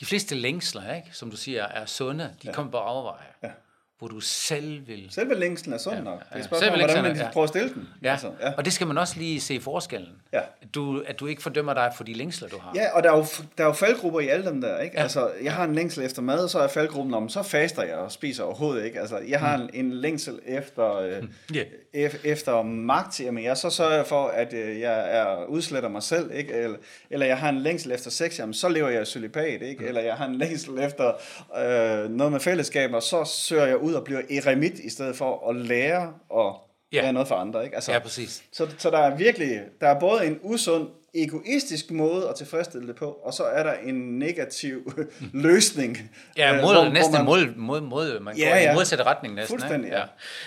de 0.00 0.04
fleste 0.06 0.34
længsler, 0.34 0.94
ikke, 0.94 1.08
som 1.12 1.30
du 1.30 1.36
siger, 1.36 1.64
er 1.64 1.86
sunde. 1.86 2.24
De 2.24 2.30
ja. 2.44 2.52
kommer 2.52 2.70
på 2.72 2.76
afveje. 2.78 3.22
Ja. 3.42 3.48
Hvor 3.98 4.08
du 4.08 4.20
selv 4.20 4.86
vil... 4.88 5.06
Selve 5.10 5.34
længslen 5.34 5.74
er 5.74 5.78
sund 5.78 5.96
Ja, 5.96 6.02
nok. 6.02 6.18
Det 6.20 6.26
ja. 6.32 6.38
er 6.38 6.42
spørgsmålet, 6.44 6.60
Selve 6.72 6.84
hvordan 6.86 7.04
længslen 7.04 7.18
man 7.18 7.26
er- 7.28 7.32
prøver 7.32 7.44
at 7.44 7.48
stille 7.48 7.68
den. 7.74 7.88
Ja. 8.02 8.10
Altså, 8.12 8.30
ja. 8.40 8.52
og 8.52 8.64
det 8.64 8.72
skal 8.72 8.86
man 8.86 8.98
også 8.98 9.18
lige 9.18 9.40
se 9.40 9.60
forskellen. 9.60 10.08
Ja. 10.32 10.40
Du, 10.74 11.02
at 11.06 11.20
du 11.20 11.26
ikke 11.26 11.42
fordømmer 11.42 11.74
dig 11.74 11.92
for 11.96 12.04
de 12.04 12.12
længsler, 12.14 12.48
du 12.48 12.58
har. 12.58 12.72
Ja, 12.74 12.90
og 12.96 13.02
der 13.02 13.12
er, 13.12 13.16
jo, 13.16 13.24
der 13.58 13.64
er 13.64 13.68
jo 13.68 13.72
faldgrupper 13.72 14.20
i 14.20 14.28
alle 14.28 14.44
dem 14.46 14.60
der, 14.60 14.78
ikke? 14.80 14.96
Ja. 14.96 15.02
Altså, 15.02 15.30
jeg 15.42 15.52
har 15.52 15.64
en 15.64 15.74
længsel 15.74 16.04
efter 16.04 16.22
mad, 16.22 16.48
så 16.48 16.58
er 16.58 16.68
faldgruppen 16.68 17.14
om, 17.14 17.28
så 17.28 17.42
faster 17.42 17.82
jeg 17.82 17.94
og 17.96 18.12
spiser 18.12 18.44
overhovedet 18.44 18.84
ikke. 18.84 19.00
Altså, 19.00 19.18
jeg 19.28 19.40
har 19.40 19.54
en, 19.58 19.70
en 19.74 19.92
længsel 19.92 20.38
efter, 20.46 20.96
øh, 20.96 21.22
Ja. 21.54 21.62
ef, 21.94 22.14
efter 22.24 22.62
magt, 22.62 23.20
jamen 23.20 23.44
jeg 23.44 23.56
så 23.56 23.70
sørger 23.70 23.94
jeg 23.94 24.06
for, 24.06 24.26
at 24.26 24.52
øh, 24.54 24.80
jeg 24.80 25.18
er 25.18 25.44
udsletter 25.44 25.88
mig 25.88 26.02
selv, 26.02 26.30
ikke? 26.34 26.52
Eller, 26.54 26.78
eller 27.10 27.26
jeg 27.26 27.38
har 27.38 27.48
en 27.48 27.58
længsel 27.58 27.92
efter 27.92 28.10
sex, 28.10 28.38
jamen 28.38 28.54
så 28.54 28.68
lever 28.68 28.88
jeg 28.88 29.02
i 29.02 29.04
celibat, 29.04 29.62
ikke? 29.62 29.84
Eller 29.86 30.00
jeg 30.00 30.14
har 30.14 30.26
en 30.26 30.34
længsel 30.34 30.78
efter 30.78 31.12
øh, 31.58 32.10
noget 32.10 32.32
med 32.32 32.40
fællesskab, 32.40 32.92
og 32.94 33.02
så 33.02 33.24
søger 33.24 33.66
jeg 33.66 33.76
ud 33.76 33.92
og 33.92 34.04
bliver 34.04 34.20
eremit, 34.30 34.78
i 34.78 34.90
stedet 34.90 35.16
for 35.16 35.48
at 35.50 35.56
lære 35.56 36.12
og 36.30 36.64
Ja. 36.92 37.02
være 37.02 37.12
noget 37.12 37.28
for 37.28 37.34
andre, 37.34 37.64
ikke? 37.64 37.74
Altså, 37.76 37.92
Ja, 37.92 37.98
præcis. 37.98 38.42
så, 38.52 38.66
så 38.78 38.90
der 38.90 38.98
er 38.98 39.16
virkelig, 39.16 39.60
der 39.80 39.88
er 39.88 40.00
både 40.00 40.26
en 40.26 40.38
usund, 40.42 40.88
egoistisk 41.14 41.90
måde 41.90 42.28
at 42.28 42.34
tilfredsstille 42.36 42.88
det 42.88 42.96
på, 42.96 43.10
og 43.10 43.32
så 43.34 43.42
er 43.44 43.62
der 43.62 43.72
en 43.72 44.18
negativ 44.18 44.92
løsning. 45.32 46.10
Ja, 46.36 46.54
øh, 46.56 46.62
mod, 46.62 46.74
hvor- 46.74 46.82
hvor 46.84 46.92
næsten 46.92 47.12
man- 47.12 47.24
mod, 47.24 47.54
mod, 47.56 47.80
mod, 47.80 48.20
man 48.20 48.36
Ja, 48.36 48.48
går 48.48 48.56
i 48.56 48.62
ja. 48.62 48.74
modsatte 48.74 49.04
retning 49.04 49.34
næsten. 49.34 49.52
Fuldstændig, 49.58 49.86
ikke? 49.86 49.96
ja. 49.96 50.02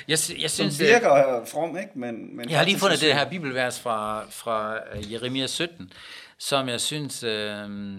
Jeg, 0.08 0.18
jeg 0.42 0.50
Som 0.50 0.50
synes, 0.50 0.82
øh, 0.82 0.88
virker 0.88 1.14
øh, 1.40 1.48
from, 1.48 1.78
ikke? 1.78 1.90
Men, 1.96 2.38
men 2.38 2.50
Jeg 2.50 2.58
har 2.58 2.66
lige 2.66 2.80
fundet 2.80 3.02
det 3.02 3.14
her 3.14 3.30
bibelvers 3.30 3.80
fra, 3.80 4.24
fra 4.30 4.76
øh, 4.96 5.14
Jeremia 5.14 5.48
17, 5.48 5.92
som 6.38 6.70
jeg 6.70 6.82
synes, 6.82 7.24
øh, 7.24 7.30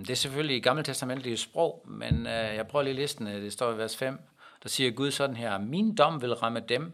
det 0.01 0.11
er 0.11 0.15
selvfølgelig 0.15 0.57
i 0.57 0.61
Gamle 0.61 0.83
Testamentet 0.83 1.39
sprog, 1.39 1.85
men 1.89 2.27
øh, 2.27 2.57
jeg 2.57 2.67
prøver 2.71 2.83
lige 2.83 2.95
listen, 2.97 3.27
øh, 3.29 3.43
det 3.43 3.53
står 3.53 3.75
i 3.75 3.79
vers 3.79 3.97
5, 3.97 4.19
der 4.63 4.69
siger 4.69 4.91
Gud 4.91 5.11
sådan 5.11 5.37
her, 5.37 5.59
Min 5.59 5.95
dom 5.95 6.23
vil 6.23 6.35
ramme 6.35 6.61
dem, 6.69 6.93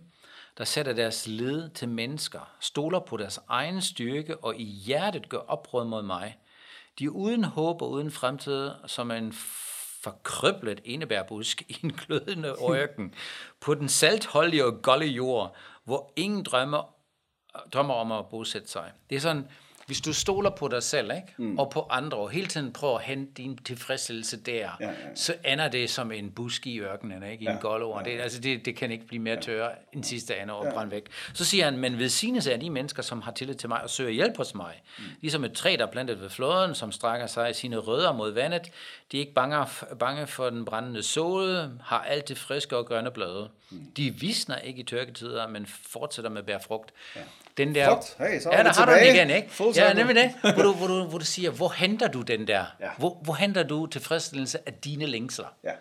der 0.59 0.65
sætter 0.65 0.93
deres 0.93 1.27
led 1.27 1.71
til 1.71 1.89
mennesker, 1.89 2.57
stoler 2.61 3.01
på 3.01 3.17
deres 3.17 3.41
egen 3.49 3.83
styrke 3.83 4.37
og 4.37 4.57
i 4.57 4.65
hjertet 4.65 5.29
gør 5.29 5.39
oprør 5.39 5.85
mod 5.85 6.03
mig. 6.03 6.39
De 6.99 7.05
er 7.05 7.09
uden 7.09 7.45
håb 7.45 7.83
og 7.83 7.91
uden 7.91 8.11
fremtid, 8.11 8.71
som 8.87 9.11
en 9.11 9.33
forkrøblet 10.03 10.81
enebærbusk 10.85 11.63
i 11.69 11.79
en 11.83 11.93
glødende 11.93 12.57
ørken, 12.71 13.15
på 13.61 13.75
den 13.75 13.89
saltholdige 13.89 14.65
og 14.65 14.83
golde 14.83 15.07
jord, 15.07 15.57
hvor 15.85 16.13
ingen 16.17 16.43
drømmer, 16.43 16.95
drømmer 17.73 17.95
om 17.95 18.13
at 18.13 18.29
bosætte 18.29 18.69
sig. 18.69 18.93
Det 19.11 19.17
er 19.17 19.21
sådan, 19.21 19.49
hvis 19.89 20.01
du 20.01 20.13
stoler 20.13 20.51
på 20.51 20.69
dig 20.69 20.83
selv, 20.83 21.11
ikke? 21.11 21.35
Mm. 21.37 21.59
og 21.59 21.71
på 21.71 21.87
andre, 21.91 22.19
og 22.19 22.31
hele 22.31 22.47
tiden 22.47 22.73
prøver 22.73 22.99
at 22.99 23.05
hente 23.05 23.33
din 23.33 23.57
tilfredsstillelse 23.57 24.37
der, 24.37 24.53
ja, 24.53 24.69
ja, 24.81 24.89
ja. 24.89 24.95
så 25.15 25.35
ender 25.45 25.69
det 25.69 25.91
som 25.91 26.13
en 26.13 26.31
busk 26.31 26.67
i 26.67 26.81
ørkenen, 26.81 27.23
ikke? 27.23 27.43
i 27.43 27.45
ja, 27.45 27.53
en 27.53 27.59
goldord. 27.59 28.03
Ja, 28.05 28.11
ja. 28.11 28.17
Det, 28.17 28.23
altså 28.23 28.41
det, 28.41 28.65
det 28.65 28.77
kan 28.77 28.91
ikke 28.91 29.07
blive 29.07 29.23
mere 29.23 29.41
tørre 29.41 29.71
end 29.93 30.05
sidste 30.05 30.37
ende 30.43 30.55
og 30.55 30.65
ja. 30.65 30.73
brænde 30.73 30.91
væk. 30.91 31.07
Så 31.35 31.45
siger 31.45 31.65
han, 31.65 31.77
men 31.77 31.99
ved 31.99 32.09
sine 32.09 32.39
er 32.53 32.57
de 32.57 32.71
mennesker, 32.71 33.03
som 33.03 33.23
har 33.23 33.33
tillid 33.33 33.55
til 33.55 33.69
mig 33.69 33.83
og 33.83 33.91
søger 33.91 34.11
hjælp 34.11 34.37
hos 34.37 34.55
mig. 34.55 34.83
Mm. 34.99 35.05
Ligesom 35.21 35.45
et 35.45 35.53
træ, 35.53 35.77
der 35.79 35.87
er 35.87 35.91
plantet 35.91 36.21
ved 36.21 36.31
floden, 36.31 36.75
som 36.75 36.93
strækker 36.93 37.27
sig 37.27 37.55
sine 37.55 37.77
rødder 37.77 38.13
mod 38.13 38.33
vandet. 38.33 38.71
De 39.13 39.17
er 39.17 39.21
ikke 39.21 39.35
bange, 39.35 39.67
bange 39.99 40.27
for 40.27 40.51
den 40.51 40.65
brændende 40.65 41.03
sol, 41.03 41.71
har 41.83 42.03
alt 42.03 42.29
det 42.29 42.39
friske 42.39 42.77
og 42.77 42.87
grønne 42.87 43.11
blade. 43.11 43.51
Mm. 43.71 43.93
De 43.97 44.11
visner 44.11 44.59
ikke 44.59 44.81
i 44.81 44.85
tørketider, 44.85 45.49
men 45.49 45.67
fortsætter 45.67 46.31
med 46.31 46.39
at 46.39 46.47
bære 46.47 46.61
frugt. 46.61 46.93
Ja 47.17 47.21
den 47.59 47.75
der... 47.75 47.89
Frugt. 47.89 48.17
Hey, 48.19 48.41
så 48.41 48.51
ja, 48.53 48.63
der 48.63 48.73
har 48.73 48.87
du 48.87 48.93
den 48.93 49.15
igen, 49.15 49.31
ikke? 49.31 49.73
Ja, 49.77 49.93
nemlig 49.93 50.17
det. 50.17 50.35
Hvor 50.55 50.63
du, 50.63 50.73
hvor, 50.73 50.87
du, 50.87 51.05
hvor 51.05 51.19
du 51.19 51.25
siger, 51.25 51.51
hvor 51.51 51.69
henter 51.69 52.09
du 52.09 52.23
den 52.23 52.47
der? 52.47 52.65
Ja. 52.81 52.91
Hvor, 52.99 53.21
hvor 53.23 53.35
henter 53.35 53.63
du 53.63 53.87
tilfredsstillelse 53.87 54.59
af 54.67 54.75
dine 54.75 55.07
længsler? 55.07 55.47
Ja. 55.65 55.73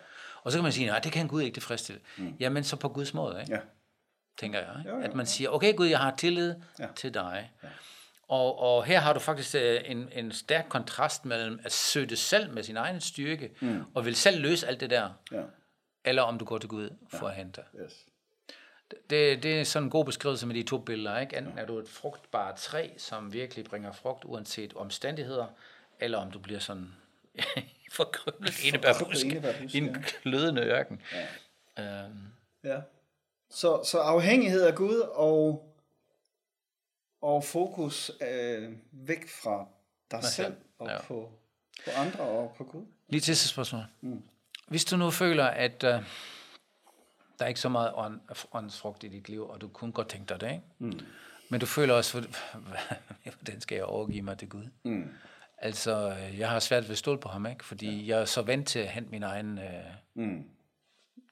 Og 0.42 0.52
så 0.52 0.58
kan 0.58 0.62
man 0.62 0.72
sige, 0.72 0.86
nej, 0.86 0.98
det 0.98 1.12
kan 1.12 1.28
Gud 1.28 1.42
ikke 1.42 1.54
tilfredsstille. 1.54 2.00
Mm. 2.16 2.34
Jamen, 2.40 2.64
så 2.64 2.76
på 2.76 2.88
Guds 2.88 3.14
måde, 3.14 3.40
ikke? 3.40 3.52
Ja. 3.52 3.60
tænker 4.40 4.58
jeg. 4.58 4.68
Ikke? 4.78 4.90
Jo, 4.90 4.96
jo, 4.96 5.02
at 5.02 5.14
man 5.14 5.26
siger, 5.26 5.50
okay 5.50 5.76
Gud, 5.76 5.86
jeg 5.86 5.98
har 5.98 6.14
tillid 6.16 6.54
ja. 6.78 6.86
til 6.96 7.14
dig. 7.14 7.50
Ja. 7.62 7.68
Og, 8.28 8.58
og 8.58 8.84
her 8.84 9.00
har 9.00 9.12
du 9.12 9.20
faktisk 9.20 9.54
øh, 9.54 9.80
en, 9.84 10.08
en 10.12 10.32
stærk 10.32 10.66
kontrast 10.68 11.24
mellem 11.24 11.60
at 11.64 11.72
søge 11.72 12.06
det 12.06 12.18
selv 12.18 12.52
med 12.52 12.62
sin 12.62 12.76
egen 12.76 13.00
styrke, 13.00 13.50
mm. 13.60 13.82
og 13.94 14.06
vil 14.06 14.16
selv 14.16 14.40
løse 14.40 14.66
alt 14.66 14.80
det 14.80 14.90
der, 14.90 15.10
ja. 15.32 15.42
eller 16.04 16.22
om 16.22 16.38
du 16.38 16.44
går 16.44 16.58
til 16.58 16.68
Gud 16.68 16.90
for 17.10 17.26
ja. 17.26 17.30
at 17.30 17.36
hente. 17.36 17.62
Yes. 17.82 18.06
Det, 19.10 19.42
det 19.42 19.60
er 19.60 19.64
sådan 19.64 19.86
en 19.86 19.90
god 19.90 20.04
beskrivelse 20.04 20.46
med 20.46 20.54
de 20.54 20.62
to 20.62 20.78
billeder. 20.78 21.18
Ikke? 21.18 21.36
Enten 21.36 21.58
er 21.58 21.66
du 21.66 21.78
et 21.78 21.88
frugtbart 21.88 22.56
træ, 22.56 22.88
som 22.96 23.32
virkelig 23.32 23.64
bringer 23.64 23.92
frugt, 23.92 24.24
uanset 24.24 24.74
omstændigheder, 24.74 25.46
eller 26.00 26.18
om 26.18 26.30
du 26.30 26.38
bliver 26.38 26.60
sådan 26.60 26.88
forkryblet 27.92 28.54
enebærbusk 28.64 29.26
i 29.74 29.78
en 29.78 30.04
glødende 30.22 30.62
ørken. 30.62 31.02
Ja. 31.76 32.04
Øhm. 32.04 32.26
ja. 32.64 32.80
Så, 33.50 33.82
så 33.84 33.98
afhængighed 33.98 34.62
af 34.62 34.74
Gud 34.74 34.98
og, 35.14 35.67
og 37.22 37.44
fokus 37.44 38.10
øh, 38.20 38.72
væk 38.92 39.28
fra 39.28 39.66
dig 40.10 40.24
selv 40.24 40.54
og 40.78 40.88
ja. 40.88 41.02
på, 41.02 41.32
på 41.84 41.90
andre 41.96 42.20
og 42.20 42.54
på 42.56 42.64
Gud. 42.64 42.84
Lige 43.08 43.20
til 43.20 43.36
spørgsmål. 43.36 43.82
Mm. 44.00 44.22
Hvis 44.68 44.84
du 44.84 44.96
nu 44.96 45.10
føler, 45.10 45.44
at... 45.44 45.84
Øh, 45.84 46.02
der 47.38 47.44
er 47.44 47.48
ikke 47.48 47.60
så 47.60 47.68
meget 47.68 47.92
ånd, 47.94 48.20
åndsfrugt 48.52 49.04
i 49.04 49.08
dit 49.08 49.28
liv, 49.28 49.48
og 49.48 49.60
du 49.60 49.68
kunne 49.68 49.92
godt 49.92 50.08
tænke 50.08 50.28
dig 50.28 50.40
det, 50.40 50.50
ikke? 50.50 50.62
Mm. 50.78 51.00
Men 51.48 51.60
du 51.60 51.66
føler 51.66 51.94
også, 51.94 52.20
hvordan 53.40 53.60
skal 53.60 53.76
jeg 53.76 53.84
overgive 53.84 54.22
mig 54.22 54.38
til 54.38 54.48
Gud? 54.48 54.68
Mm. 54.84 55.08
Altså, 55.58 56.16
jeg 56.38 56.50
har 56.50 56.58
svært 56.58 56.82
ved 56.82 56.90
at 56.90 56.98
stole 56.98 57.20
på 57.20 57.28
ham, 57.28 57.46
ikke? 57.46 57.64
Fordi 57.64 58.04
ja. 58.04 58.14
jeg 58.16 58.20
er 58.20 58.24
så 58.24 58.42
vant 58.42 58.68
til 58.68 58.78
at 58.78 58.88
hente 58.88 59.10
min 59.10 59.22
egen 59.22 59.58
øh, 59.58 59.64
mm. 60.14 60.44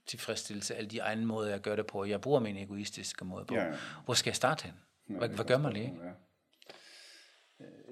tilfredsstillelse, 0.07 0.75
alle 0.75 0.90
de 0.90 0.99
egne 0.99 1.26
måder, 1.26 1.50
jeg 1.50 1.61
gør 1.61 1.76
det 1.76 1.87
på. 1.87 2.05
Jeg 2.05 2.21
bruger 2.21 2.40
min 2.40 2.57
egoistiske 2.57 3.25
måde 3.25 3.45
på. 3.45 3.55
Ja. 3.55 3.66
Hvor 4.05 4.14
skal 4.14 4.31
jeg 4.31 4.37
starte 4.37 4.64
hen? 4.64 4.75
Hvad, 5.06 5.28
hvad 5.28 5.44
gør 5.44 5.58
man 5.58 5.72
lige? 5.72 5.94
Ja. 6.04 6.10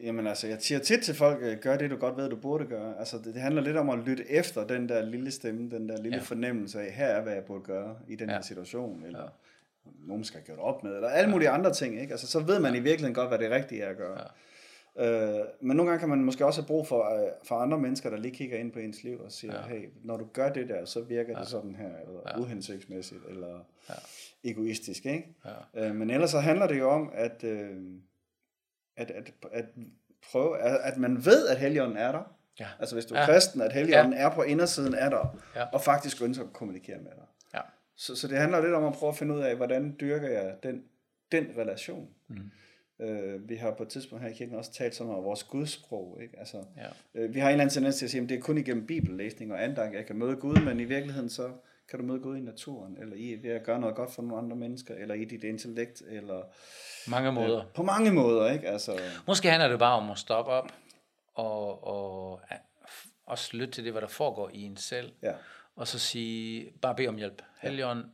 Jamen 0.03 0.27
altså, 0.27 0.47
jeg 0.47 0.57
siger 0.61 0.79
tit 0.79 1.01
til 1.01 1.15
folk, 1.15 1.39
øh, 1.43 1.59
gør 1.59 1.77
det, 1.77 1.91
du 1.91 1.97
godt 1.97 2.17
ved, 2.17 2.31
du 2.31 2.37
burde 2.37 2.65
gøre. 2.65 2.99
Altså, 2.99 3.19
det, 3.19 3.35
det 3.35 3.43
handler 3.43 3.63
lidt 3.63 3.77
om 3.77 3.91
at 3.91 3.99
lytte 3.99 4.31
efter 4.31 4.67
den 4.67 4.89
der 4.89 5.03
lille 5.03 5.31
stemme, 5.31 5.71
den 5.71 5.89
der 5.89 6.03
lille 6.03 6.17
ja. 6.17 6.23
fornemmelse 6.23 6.81
af, 6.81 6.93
her 6.93 7.07
er, 7.07 7.23
hvad 7.23 7.33
jeg 7.33 7.45
burde 7.45 7.65
gøre 7.65 7.97
i 8.09 8.17
den 8.17 8.29
ja. 8.29 8.35
her 8.35 8.43
situation, 8.43 9.05
eller 9.07 9.23
ja. 9.23 9.29
nogen 10.07 10.25
skal 10.25 10.41
gøre 10.47 10.57
det 10.57 10.65
op 10.65 10.85
med, 10.85 10.95
eller 10.95 11.09
alle 11.09 11.31
mulige 11.31 11.49
ja. 11.49 11.55
andre 11.55 11.73
ting, 11.73 12.01
ikke? 12.01 12.13
Altså, 12.13 12.27
så 12.27 12.41
ved 12.41 12.61
man 12.61 12.73
ja. 12.73 12.81
i 12.81 12.83
virkeligheden 12.83 13.15
godt, 13.15 13.29
hvad 13.29 13.39
det 13.39 13.51
rigtige 13.51 13.83
er 13.83 13.91
at 13.91 13.97
gøre. 13.97 14.21
Ja. 14.21 14.27
Øh, 14.99 15.41
men 15.61 15.77
nogle 15.77 15.91
gange 15.91 16.01
kan 16.01 16.09
man 16.09 16.25
måske 16.25 16.47
også 16.47 16.61
have 16.61 16.67
brug 16.67 16.87
for, 16.87 17.23
uh, 17.23 17.47
for 17.49 17.55
andre 17.55 17.79
mennesker, 17.79 18.11
der 18.11 18.17
lige 18.17 18.35
kigger 18.35 18.59
ind 18.59 18.73
på 18.73 18.79
ens 18.79 19.03
liv 19.03 19.21
og 19.21 19.33
siger, 19.33 19.55
ja. 19.55 19.67
hey, 19.67 19.89
når 20.03 20.17
du 20.17 20.27
gør 20.33 20.53
det 20.53 20.69
der, 20.69 20.85
så 20.85 21.01
virker 21.01 21.33
ja. 21.33 21.41
det 21.41 21.49
sådan 21.49 21.75
her, 21.75 21.97
eller 22.07 22.21
ja. 22.27 22.39
uhensigtsmæssigt, 22.39 23.21
eller 23.29 23.65
ja. 23.89 23.95
egoistisk, 24.45 25.07
ikke? 25.07 25.35
Ja. 25.75 25.89
Øh, 25.89 25.95
men 25.95 26.11
ellers 26.11 26.31
så 26.31 26.39
handler 26.39 26.67
det 26.67 26.79
jo 26.79 26.91
om, 26.91 27.11
at... 27.15 27.45
Øh, 27.45 27.77
at, 28.97 29.11
at, 29.11 29.33
at 29.53 29.65
prøve, 30.31 30.59
at, 30.59 30.93
at 30.93 30.97
man 30.97 31.25
ved, 31.25 31.49
at 31.49 31.59
Helligånden 31.59 31.97
er 31.97 32.13
der. 32.13 32.37
Ja. 32.61 32.67
Altså 32.79 32.95
hvis 32.95 33.07
du 33.07 33.15
er 33.15 33.21
ja. 33.21 33.27
kristen, 33.27 33.61
at 33.61 33.73
Helligånden 33.73 34.13
ja. 34.13 34.19
er 34.19 34.31
på 34.31 34.43
indersiden 34.43 34.95
af 34.95 35.11
dig, 35.11 35.29
ja. 35.57 35.65
og 35.73 35.81
faktisk 35.81 36.23
ønsker 36.23 36.45
at 36.45 36.53
kommunikere 36.53 36.99
med 36.99 37.11
dig. 37.11 37.25
Ja. 37.55 37.61
Så, 37.97 38.17
så 38.17 38.29
det 38.29 38.39
handler 38.39 38.61
lidt 38.61 38.75
om 38.75 38.85
at 38.85 38.93
prøve 38.93 39.11
at 39.11 39.17
finde 39.17 39.35
ud 39.35 39.41
af, 39.41 39.57
hvordan 39.57 39.97
dyrker 40.01 40.29
jeg 40.29 40.57
den, 40.63 40.85
den 41.33 41.47
relation. 41.59 42.09
Mm. 42.29 42.51
Øh, 43.01 43.49
vi 43.49 43.57
har 43.57 43.71
på 43.71 43.83
et 43.83 43.89
tidspunkt 43.89 44.25
her 44.25 44.31
i 44.31 44.35
kirken 44.35 44.55
også 44.55 44.73
talt 44.73 44.95
sådan 44.95 45.13
om 45.13 45.25
vores 45.25 45.45
gudsprog. 45.45 46.19
Ikke? 46.23 46.39
Altså, 46.39 46.65
ja. 46.77 47.21
øh, 47.21 47.35
vi 47.35 47.41
har 47.41 47.49
en 47.49 47.53
eller 47.53 47.63
anden 47.63 47.75
tendens 47.75 47.97
til 47.97 48.05
at 48.05 48.11
sige, 48.11 48.23
at 48.23 48.29
det 48.29 48.39
er 48.39 48.43
kun 48.43 48.59
igennem 48.59 48.87
bibellæsning 48.87 49.53
og 49.53 49.65
andagt, 49.65 49.95
jeg 49.95 50.07
kan 50.07 50.17
møde 50.17 50.37
Gud, 50.37 50.57
men 50.65 50.81
i 50.81 50.85
virkeligheden 50.85 51.31
så 51.31 51.51
kan 51.91 51.99
du 51.99 52.05
møde 52.05 52.21
Gud 52.21 52.37
i 52.37 52.41
naturen, 52.41 52.97
eller 53.01 53.17
i 53.17 53.39
ved 53.43 53.51
at 53.51 53.65
gøre 53.65 53.81
noget 53.81 53.97
godt 53.97 54.15
for 54.15 54.23
nogle 54.23 54.39
andre 54.39 54.57
mennesker, 54.57 54.95
eller 54.95 55.15
i 55.15 55.25
dit 55.25 55.45
intellekt, 55.45 56.03
eller... 56.09 56.43
Mange 57.09 57.33
måder. 57.33 57.59
Øh, 57.59 57.73
på 57.75 57.83
mange 57.83 58.13
måder, 58.13 58.51
ikke? 58.53 58.69
Altså, 58.69 58.99
Måske 59.27 59.51
handler 59.51 59.69
det 59.69 59.79
bare 59.79 59.97
om 59.97 60.11
at 60.11 60.19
stoppe 60.19 60.51
op, 60.53 60.73
og, 61.35 61.85
og 61.85 62.41
også 63.27 63.57
lytte 63.57 63.73
til 63.73 63.85
det, 63.85 63.93
hvad 63.93 64.03
der 64.03 64.09
foregår 64.09 64.51
i 64.53 64.63
en 64.63 64.77
selv, 64.77 65.13
ja. 65.23 65.33
og 65.77 65.89
så 65.89 65.99
sige, 65.99 66.73
bare 66.83 66.95
bed 66.95 67.09
om 67.09 67.17
hjælp. 67.17 67.43
Helligånd, 67.61 68.05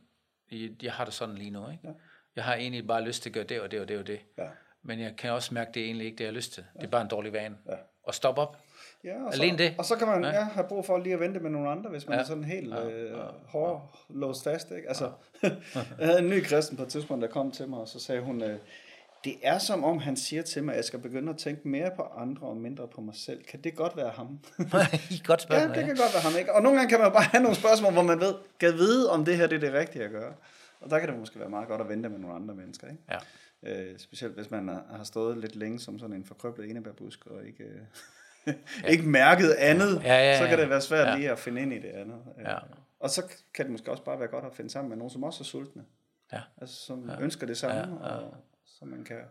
ja. 0.51 0.67
jeg 0.83 0.93
har 0.93 1.05
det 1.05 1.13
sådan 1.13 1.35
lige 1.35 1.51
nu, 1.51 1.69
ikke? 1.69 1.87
Ja. 1.87 1.93
Jeg 2.35 2.43
har 2.43 2.55
egentlig 2.55 2.87
bare 2.87 3.01
lyst 3.01 3.21
til 3.21 3.29
at 3.29 3.33
gøre 3.33 3.43
det 3.43 3.61
og 3.61 3.71
det 3.71 3.81
og 3.81 3.87
det 3.87 3.99
og 3.99 4.07
det. 4.07 4.19
Ja. 4.37 4.47
Men 4.83 4.99
jeg 4.99 5.15
kan 5.17 5.31
også 5.31 5.53
mærke, 5.53 5.67
at 5.69 5.75
det 5.75 5.81
er 5.81 5.85
egentlig 5.85 6.05
ikke 6.05 6.17
det, 6.17 6.23
jeg 6.23 6.31
har 6.31 6.35
lyst 6.35 6.53
til. 6.53 6.63
Ja. 6.75 6.79
Det 6.79 6.87
er 6.87 6.91
bare 6.91 7.01
en 7.01 7.07
dårlig 7.07 7.33
vane. 7.33 7.55
Ja. 7.69 7.75
Og 8.03 8.15
stop 8.15 8.37
op. 8.37 8.57
Ja, 9.03 9.23
og 9.25 9.33
Alene 9.33 9.57
så, 9.57 9.63
det? 9.63 9.75
Og 9.77 9.85
så 9.85 9.95
kan 9.95 10.07
man 10.07 10.23
ja. 10.23 10.29
Ja, 10.29 10.43
have 10.43 10.67
brug 10.67 10.85
for 10.85 10.97
lige 10.97 11.13
at 11.13 11.19
vente 11.19 11.39
med 11.39 11.49
nogle 11.49 11.69
andre, 11.69 11.89
hvis 11.89 12.07
man 12.07 12.15
ja. 12.17 12.21
er 12.21 12.27
sådan 12.27 12.43
helt 12.43 12.73
ja. 12.73 12.89
øh, 12.89 13.17
hård 13.47 13.91
ja. 14.09 14.15
låst 14.19 14.43
fast. 14.43 14.71
Ikke? 14.71 14.87
Altså, 14.87 15.11
ja. 15.43 15.49
jeg 15.99 16.07
havde 16.07 16.19
en 16.19 16.29
ny 16.29 16.43
kristen 16.43 16.77
på 16.77 16.83
et 16.83 16.89
tidspunkt, 16.89 17.21
der 17.21 17.27
kom 17.27 17.51
til 17.51 17.67
mig, 17.67 17.79
og 17.79 17.87
så 17.87 17.99
sagde 17.99 18.21
hun, 18.21 18.43
øh, 18.43 18.59
det 19.23 19.35
er 19.43 19.57
som 19.57 19.83
om 19.83 19.99
han 19.99 20.17
siger 20.17 20.41
til 20.41 20.63
mig, 20.63 20.71
at 20.71 20.77
jeg 20.77 20.85
skal 20.85 20.99
begynde 20.99 21.29
at 21.29 21.37
tænke 21.37 21.67
mere 21.67 21.91
på 21.95 22.01
andre 22.01 22.47
og 22.47 22.57
mindre 22.57 22.87
på 22.87 23.01
mig 23.01 23.15
selv. 23.15 23.43
Kan 23.43 23.61
det 23.61 23.75
godt 23.75 23.97
være 23.97 24.09
ham? 24.09 24.27
godt 25.25 25.41
spørgsmål. 25.41 25.69
Ja, 25.69 25.79
det 25.79 25.85
kan 25.85 25.95
godt 25.95 26.13
være 26.13 26.21
ham. 26.23 26.39
Ikke? 26.39 26.53
Og 26.53 26.61
nogle 26.61 26.77
gange 26.77 26.89
kan 26.89 26.99
man 26.99 27.11
bare 27.11 27.23
have 27.23 27.43
nogle 27.43 27.57
spørgsmål, 27.57 27.93
hvor 27.93 28.03
man 28.03 28.19
ved, 28.19 28.33
kan 28.59 28.73
vide, 28.73 29.11
om 29.11 29.25
det 29.25 29.37
her 29.37 29.47
det 29.47 29.55
er 29.55 29.59
det 29.59 29.73
rigtige 29.73 30.03
at 30.03 30.11
gøre. 30.11 30.33
Og 30.81 30.89
der 30.89 30.99
kan 30.99 31.09
det 31.09 31.19
måske 31.19 31.39
være 31.39 31.49
meget 31.49 31.67
godt 31.67 31.81
at 31.81 31.89
vente 31.89 32.09
med 32.09 32.19
nogle 32.19 32.35
andre 32.35 32.55
mennesker. 32.55 32.87
Ikke? 32.87 33.03
Ja. 33.11 33.17
Øh, 33.63 33.99
specielt 33.99 34.33
hvis 34.33 34.51
man 34.51 34.67
har 34.67 35.03
stået 35.03 35.37
lidt 35.37 35.55
længe 35.55 35.79
som 35.79 35.99
sådan 35.99 36.15
en 36.15 36.25
forkrøblet 36.25 36.69
enebærbusk, 36.69 37.25
og 37.25 37.45
ikke... 37.45 37.63
Øh, 37.63 37.81
ikke 38.91 39.03
mærket 39.03 39.51
andet, 39.51 40.01
ja, 40.03 40.13
ja, 40.13 40.31
ja, 40.31 40.37
så 40.37 40.47
kan 40.47 40.59
det 40.59 40.69
være 40.69 40.81
svært 40.81 41.07
ja. 41.07 41.15
lige 41.15 41.31
at 41.31 41.39
finde 41.39 41.61
ind 41.61 41.73
i 41.73 41.79
det 41.79 41.89
andet. 41.89 42.23
Ja. 42.39 42.57
Og 42.99 43.09
så 43.09 43.33
kan 43.53 43.65
det 43.65 43.71
måske 43.71 43.91
også 43.91 44.03
bare 44.03 44.19
være 44.19 44.27
godt 44.27 44.45
at 44.45 44.53
finde 44.53 44.69
sammen 44.69 44.89
med 44.89 44.97
nogen, 44.97 45.11
som 45.11 45.23
også 45.23 45.43
er 45.43 45.45
sultne. 45.45 45.83
Ja. 46.33 46.41
Altså, 46.61 46.75
som 46.85 47.09
ja. 47.09 47.21
ønsker 47.21 47.47
det 47.47 47.57
samme, 47.57 48.05
ja, 48.05 48.13
ja. 48.13 48.19
og 48.19 48.35
så 48.65 48.85
man 48.85 49.03
kan 49.03 49.21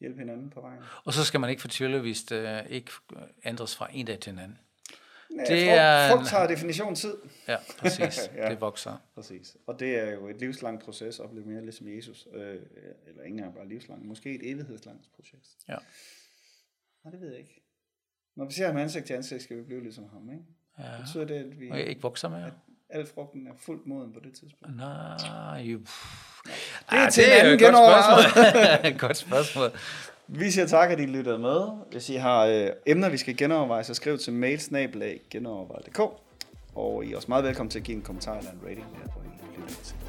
hjælpe 0.00 0.18
hinanden 0.18 0.50
på 0.50 0.60
vejen. 0.60 0.80
Og 1.04 1.12
så 1.12 1.24
skal 1.24 1.40
man 1.40 1.50
ikke 1.50 1.62
fortvivle, 1.62 2.00
hvis 2.00 2.22
det 2.22 2.66
ikke 2.68 2.90
ændres 3.44 3.76
fra 3.76 3.88
en 3.92 4.06
dag 4.06 4.20
til 4.20 4.32
en 4.32 4.38
anden. 4.38 4.58
Ja, 5.36 5.40
det 5.40 5.48
frugt, 5.48 5.78
er 5.78 6.10
frugt 6.10 6.28
tager 6.28 6.46
definition 6.46 6.94
tid. 6.94 7.14
Ja, 7.48 7.56
præcis. 7.78 8.30
ja, 8.36 8.50
det 8.50 8.60
vokser. 8.60 8.96
Præcis. 9.14 9.56
Og 9.66 9.80
det 9.80 9.98
er 9.98 10.10
jo 10.10 10.28
et 10.28 10.40
livslangt 10.40 10.84
proces 10.84 11.20
at 11.20 11.30
blive 11.30 11.46
mere 11.46 11.62
ligesom 11.62 11.88
Jesus. 11.96 12.28
Øh, 12.34 12.56
eller 13.06 13.22
ingen 13.22 13.44
er 13.44 13.52
bare 13.52 13.68
livslangt. 13.68 14.06
Måske 14.06 14.34
et 14.34 14.50
evighedslangt 14.50 15.08
projekt. 15.16 15.46
Ja. 15.68 15.76
Nej, 17.04 17.10
det 17.10 17.20
ved 17.20 17.30
jeg 17.30 17.38
ikke. 17.38 17.64
Når 18.36 18.44
vi 18.44 18.52
ser 18.52 18.66
ham 18.66 18.76
ansigt 18.76 19.06
til 19.06 19.14
ansigt, 19.14 19.42
skal 19.42 19.56
vi 19.56 19.62
blive 19.62 19.82
ligesom 19.82 20.08
ham, 20.12 20.30
ikke? 20.30 20.44
Ja. 20.78 20.84
Det 20.84 21.04
betyder 21.04 21.24
det, 21.24 21.34
at 21.34 21.60
vi... 21.60 21.70
Og 21.70 21.80
ikke 21.80 22.02
vokser 22.02 22.28
med, 22.28 22.44
at 22.44 22.52
al 22.90 23.06
frugten 23.06 23.46
er 23.46 23.52
fuldt 23.58 23.86
moden 23.86 24.12
på 24.12 24.20
det 24.20 24.32
tidspunkt. 24.32 24.76
Nej, 24.76 25.60
jo. 25.60 25.78
Det 25.78 25.86
er 26.88 27.06
ah, 27.06 27.12
til 27.12 27.24
det 27.24 27.40
en 27.40 27.46
anden 27.46 27.58
godt 27.58 27.74
spørgsmål. 27.74 28.98
godt 29.08 29.16
spørgsmål. 29.16 29.70
Vi 30.30 30.50
siger 30.50 30.66
tak, 30.66 30.90
at 30.90 31.00
I 31.00 31.06
lyttede 31.06 31.38
med. 31.38 31.60
Hvis 31.90 32.08
I 32.10 32.14
har 32.14 32.46
øh, 32.46 32.68
emner, 32.86 33.08
vi 33.08 33.16
skal 33.16 33.36
genoverveje, 33.36 33.84
så 33.84 33.94
skriv 33.94 34.18
til 34.18 34.32
mailsnabelag 34.32 35.20
Og 36.74 37.04
I 37.04 37.12
er 37.12 37.16
også 37.16 37.28
meget 37.28 37.44
velkommen 37.44 37.70
til 37.70 37.78
at 37.78 37.84
give 37.84 37.96
en 37.96 38.02
kommentar 38.02 38.38
eller 38.38 38.50
en 38.50 38.60
rating, 38.64 38.86
her 38.96 39.12
hvor 39.12 39.22
I 39.22 39.60
lytter 39.60 39.82
til. 39.84 40.07